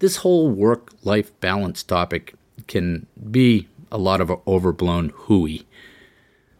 [0.00, 2.34] This whole work life balance topic
[2.66, 5.66] can be a lot of overblown hooey.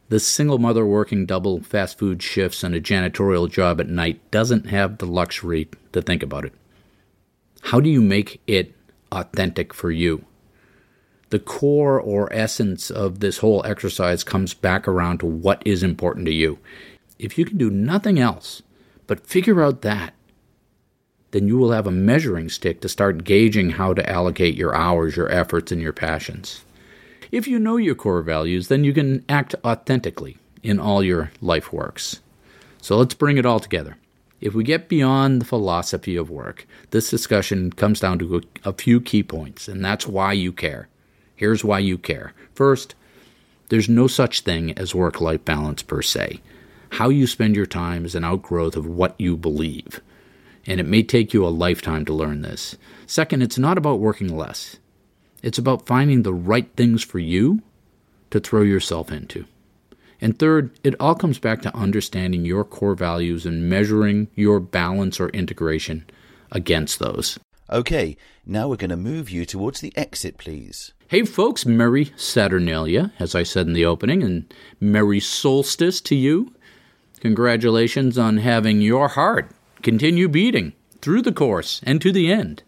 [0.09, 4.66] The single mother working double fast food shifts and a janitorial job at night doesn't
[4.66, 6.53] have the luxury to think about it.
[7.62, 8.74] How do you make it
[9.11, 10.24] authentic for you?
[11.31, 16.27] The core or essence of this whole exercise comes back around to what is important
[16.27, 16.61] to you.
[17.18, 18.62] If you can do nothing else
[19.09, 20.14] but figure out that,
[21.33, 25.16] then you will have a measuring stick to start gauging how to allocate your hours,
[25.16, 26.62] your efforts, and your passions.
[27.31, 31.72] If you know your core values, then you can act authentically in all your life
[31.72, 32.20] works.
[32.81, 33.97] So let's bring it all together.
[34.41, 39.01] If we get beyond the philosophy of work, this discussion comes down to a, few
[39.01, 40.89] key points, and that's why you care.
[41.35, 42.33] Here's why you care.
[42.55, 42.95] First,
[43.70, 46.41] there's no such thing as work life balance per se.
[46.91, 50.01] How you spend your time is an outgrowth of what you believe,
[50.66, 52.77] and it may take you a lifetime to learn this.
[53.07, 54.77] Second, it's not about working less.
[55.43, 57.62] It's about finding the right things for you
[58.30, 59.47] to throw yourself into.
[60.20, 65.20] And third, it all comes back to understanding your core values and measuring your balance
[65.20, 66.05] or integration
[66.51, 67.39] against those.
[67.70, 68.16] Okay,
[68.47, 70.93] now we're going to move you towards the exit, please.
[71.09, 76.55] Hey, folks, Merry Saturnalia, as I said in the opening, and Merry Solstice to you.
[77.20, 79.51] Congratulations on having your heart
[79.82, 82.62] continue beating through the course and to the end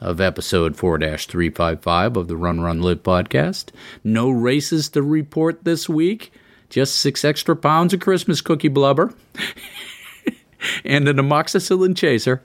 [0.00, 3.70] of episode 4 355 of the Run Run Live podcast.
[4.04, 6.32] No races to report this week,
[6.68, 9.12] just six extra pounds of Christmas cookie blubber
[10.84, 12.42] and an amoxicillin chaser.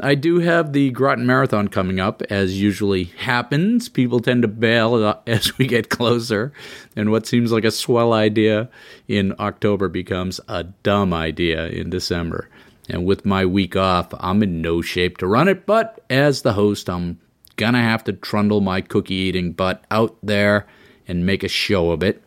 [0.00, 3.88] I do have the Groton Marathon coming up, as usually happens.
[3.88, 6.52] People tend to bail as we get closer,
[6.94, 8.68] and what seems like a swell idea
[9.08, 12.48] in October becomes a dumb idea in December.
[12.90, 16.54] And with my week off, I'm in no shape to run it, but as the
[16.54, 17.20] host, I'm
[17.56, 20.66] gonna have to trundle my cookie eating butt out there
[21.06, 22.22] and make a show of it.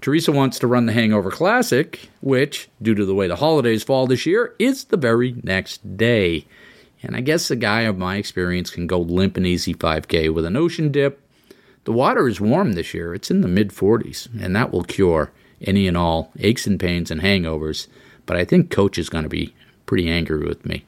[0.00, 4.06] Teresa wants to run the Hangover Classic, which, due to the way the holidays fall
[4.06, 6.46] this year, is the very next day.
[7.02, 10.44] And I guess a guy of my experience can go limp and easy 5K with
[10.44, 11.20] an ocean dip.
[11.84, 15.30] The water is warm this year, it's in the mid 40s, and that will cure
[15.60, 17.86] any and all aches and pains and hangovers.
[18.26, 19.54] But I think Coach is going to be
[19.90, 20.84] pretty angry with me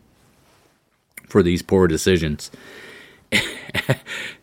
[1.26, 2.52] for these poor decisions.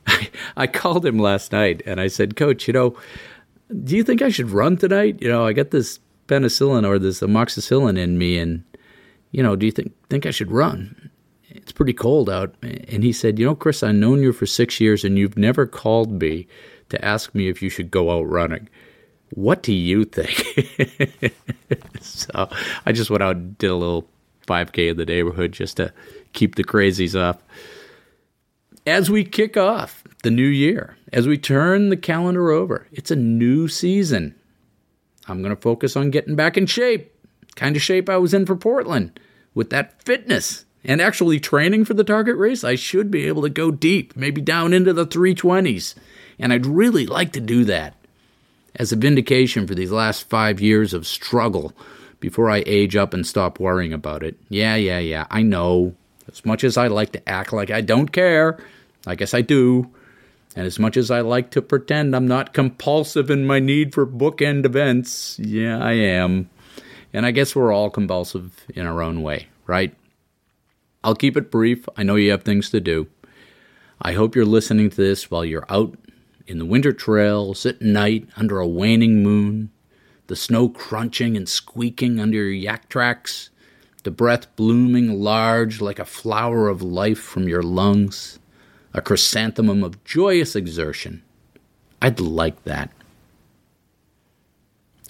[0.06, 2.98] I, I called him last night and I said, Coach, you know,
[3.86, 5.22] do you think I should run tonight?
[5.22, 8.66] You know, I got this penicillin or this amoxicillin in me, and
[9.32, 11.10] you know, do you think think I should run?
[11.48, 12.54] It's pretty cold out.
[12.62, 15.66] And he said, You know, Chris, I've known you for six years and you've never
[15.66, 16.48] called me
[16.90, 18.68] to ask me if you should go out running.
[19.30, 21.34] What do you think?
[22.02, 22.50] so
[22.86, 24.06] I just went out and did a little
[24.50, 25.94] 5K in the neighborhood just to
[26.34, 27.42] keep the crazies off.
[28.88, 33.16] As we kick off the new year, as we turn the calendar over, it's a
[33.16, 34.36] new season.
[35.28, 37.14] I'm going to focus on getting back in shape,
[37.56, 39.20] kind of shape I was in for Portland
[39.54, 42.64] with that fitness and actually training for the target race.
[42.64, 45.94] I should be able to go deep, maybe down into the 320s.
[46.40, 47.96] And I'd really like to do that
[48.76, 51.74] as a vindication for these last five years of struggle
[52.20, 54.38] before I age up and stop worrying about it.
[54.50, 55.96] Yeah, yeah, yeah, I know.
[56.32, 58.60] As much as I like to act like I don't care,
[59.08, 59.90] I guess I do.
[60.56, 64.06] And as much as I like to pretend I'm not compulsive in my need for
[64.06, 66.50] bookend events, yeah, I am.
[67.14, 69.96] And I guess we're all compulsive in our own way, right?
[71.04, 71.88] I'll keep it brief.
[71.96, 73.08] I know you have things to do.
[74.02, 75.98] I hope you're listening to this while you're out
[76.48, 79.72] in the winter trail, at night under a waning moon,
[80.30, 83.50] the snow crunching and squeaking under your Yaktrax,
[84.04, 88.38] the breath blooming large like a flower of life from your lungs,
[88.94, 91.24] a chrysanthemum of joyous exertion.
[92.00, 92.92] I'd like that.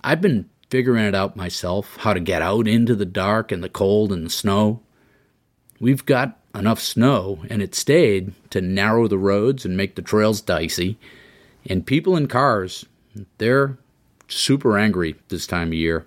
[0.06, 3.68] I've been figuring it out myself how to get out into the dark and the
[3.68, 4.80] cold and the snow.
[5.82, 10.40] We've got enough snow, and it stayed to narrow the roads and make the trails
[10.40, 10.98] dicey.
[11.66, 12.86] And people in cars,
[13.38, 13.78] they're
[14.30, 16.06] super angry this time of year.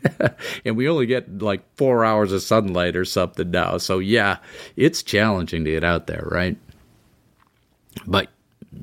[0.64, 3.78] and we only get like four hours of sunlight or something now.
[3.78, 4.38] So, yeah,
[4.76, 6.56] it's challenging to get out there, right?
[8.06, 8.28] But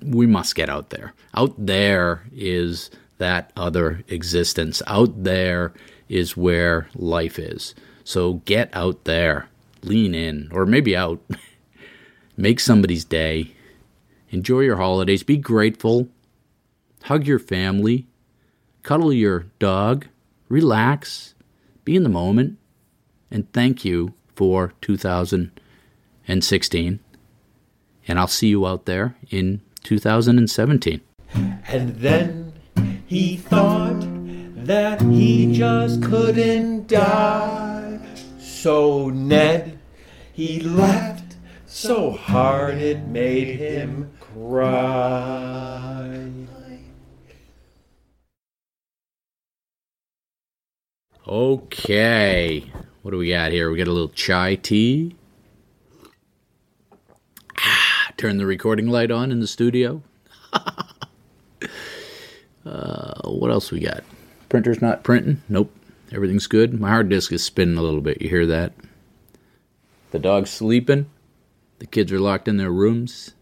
[0.03, 1.13] we must get out there.
[1.33, 4.81] Out there is that other existence.
[4.87, 5.73] Out there
[6.09, 7.73] is where life is.
[8.03, 9.49] So get out there,
[9.83, 11.19] lean in, or maybe out.
[12.37, 13.51] Make somebody's day.
[14.29, 15.23] Enjoy your holidays.
[15.23, 16.09] Be grateful.
[17.03, 18.05] Hug your family.
[18.85, 20.05] Cuddle your dog.
[20.47, 21.33] Relax.
[21.85, 22.59] Be in the moment.
[23.31, 26.99] And thank you for 2016.
[28.07, 31.01] And I'll see you out there in 2017.
[31.33, 32.53] And then
[33.07, 34.05] he thought
[34.67, 37.99] that he just couldn't die.
[38.37, 39.79] So Ned,
[40.31, 45.95] he laughed so hard it made him cry.
[51.27, 52.71] Okay.
[53.01, 53.71] What do we got here?
[53.71, 55.15] We got a little chai tea.
[57.57, 60.03] Ah, turn the recording light on in the studio.
[62.65, 64.03] uh, what else we got?
[64.49, 65.41] Printer's not printing.
[65.49, 65.75] Nope.
[66.11, 66.79] Everything's good.
[66.79, 68.21] My hard disk is spinning a little bit.
[68.21, 68.73] You hear that?
[70.11, 71.09] The dog's sleeping.
[71.79, 73.33] The kids are locked in their rooms.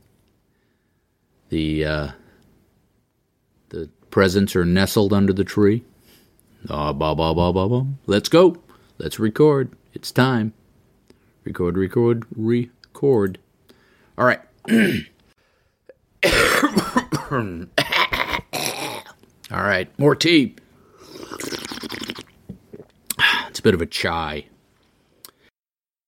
[1.49, 2.11] The uh,
[3.69, 5.83] the presents are nestled under the tree.
[6.69, 7.85] Ah, ba ba ba ba ba.
[8.05, 8.57] Let's go.
[8.97, 9.71] Let's record.
[9.93, 10.53] It's time.
[11.43, 13.39] Record, record, record.
[14.17, 14.39] All right.
[19.51, 20.55] All right, more tea.
[23.49, 24.45] It's a bit of a chai.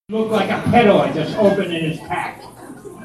[0.09, 2.41] Looked like a peddler just opening his pack.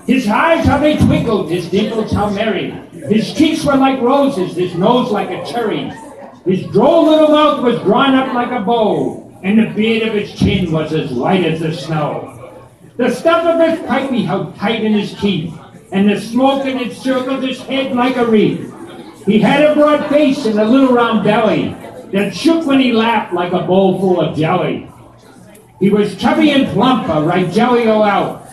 [0.07, 2.71] His eyes, how they twinkled, his dimples, how merry.
[2.91, 5.91] His cheeks were like roses, his nose like a cherry.
[6.45, 10.33] His droll little mouth was drawn up like a bow, and the beard of his
[10.33, 12.37] chin was as white as the snow.
[12.97, 15.55] The stuff of his pipe he held tight in his teeth,
[15.93, 18.75] and the smoke in it circled his head like a wreath.
[19.27, 21.77] He had a broad face and a little round belly
[22.13, 24.91] that shook when he laughed like a bowl full of jelly.
[25.79, 28.49] He was chubby and plump, a right jelly all out,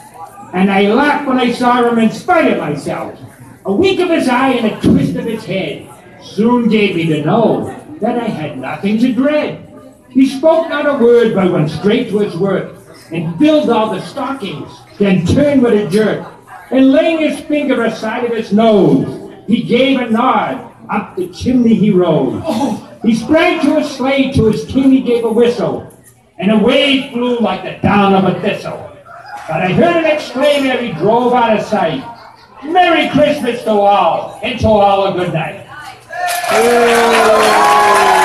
[0.53, 3.17] and I laughed when I saw him in spite of myself.
[3.65, 5.89] A wink of his eye and a twist of his head
[6.35, 7.65] soon gave me to know
[8.01, 9.63] that I had nothing to dread.
[10.09, 12.75] He spoke not a word, but went straight to his work,
[13.11, 16.27] and filled all the stockings, then turned with a jerk,
[16.71, 21.73] and laying his finger aside of his nose, he gave a nod, up the chimney
[21.73, 22.41] he rode.
[23.03, 25.91] He sprang to his sleigh, to his team he gave a whistle,
[26.37, 28.91] and away flew like the down of a thistle.
[29.47, 32.03] But I heard him exclaim ere he drove out of sight,
[32.63, 35.66] Merry Christmas to all, and to all a good night.
[36.49, 38.16] Aê!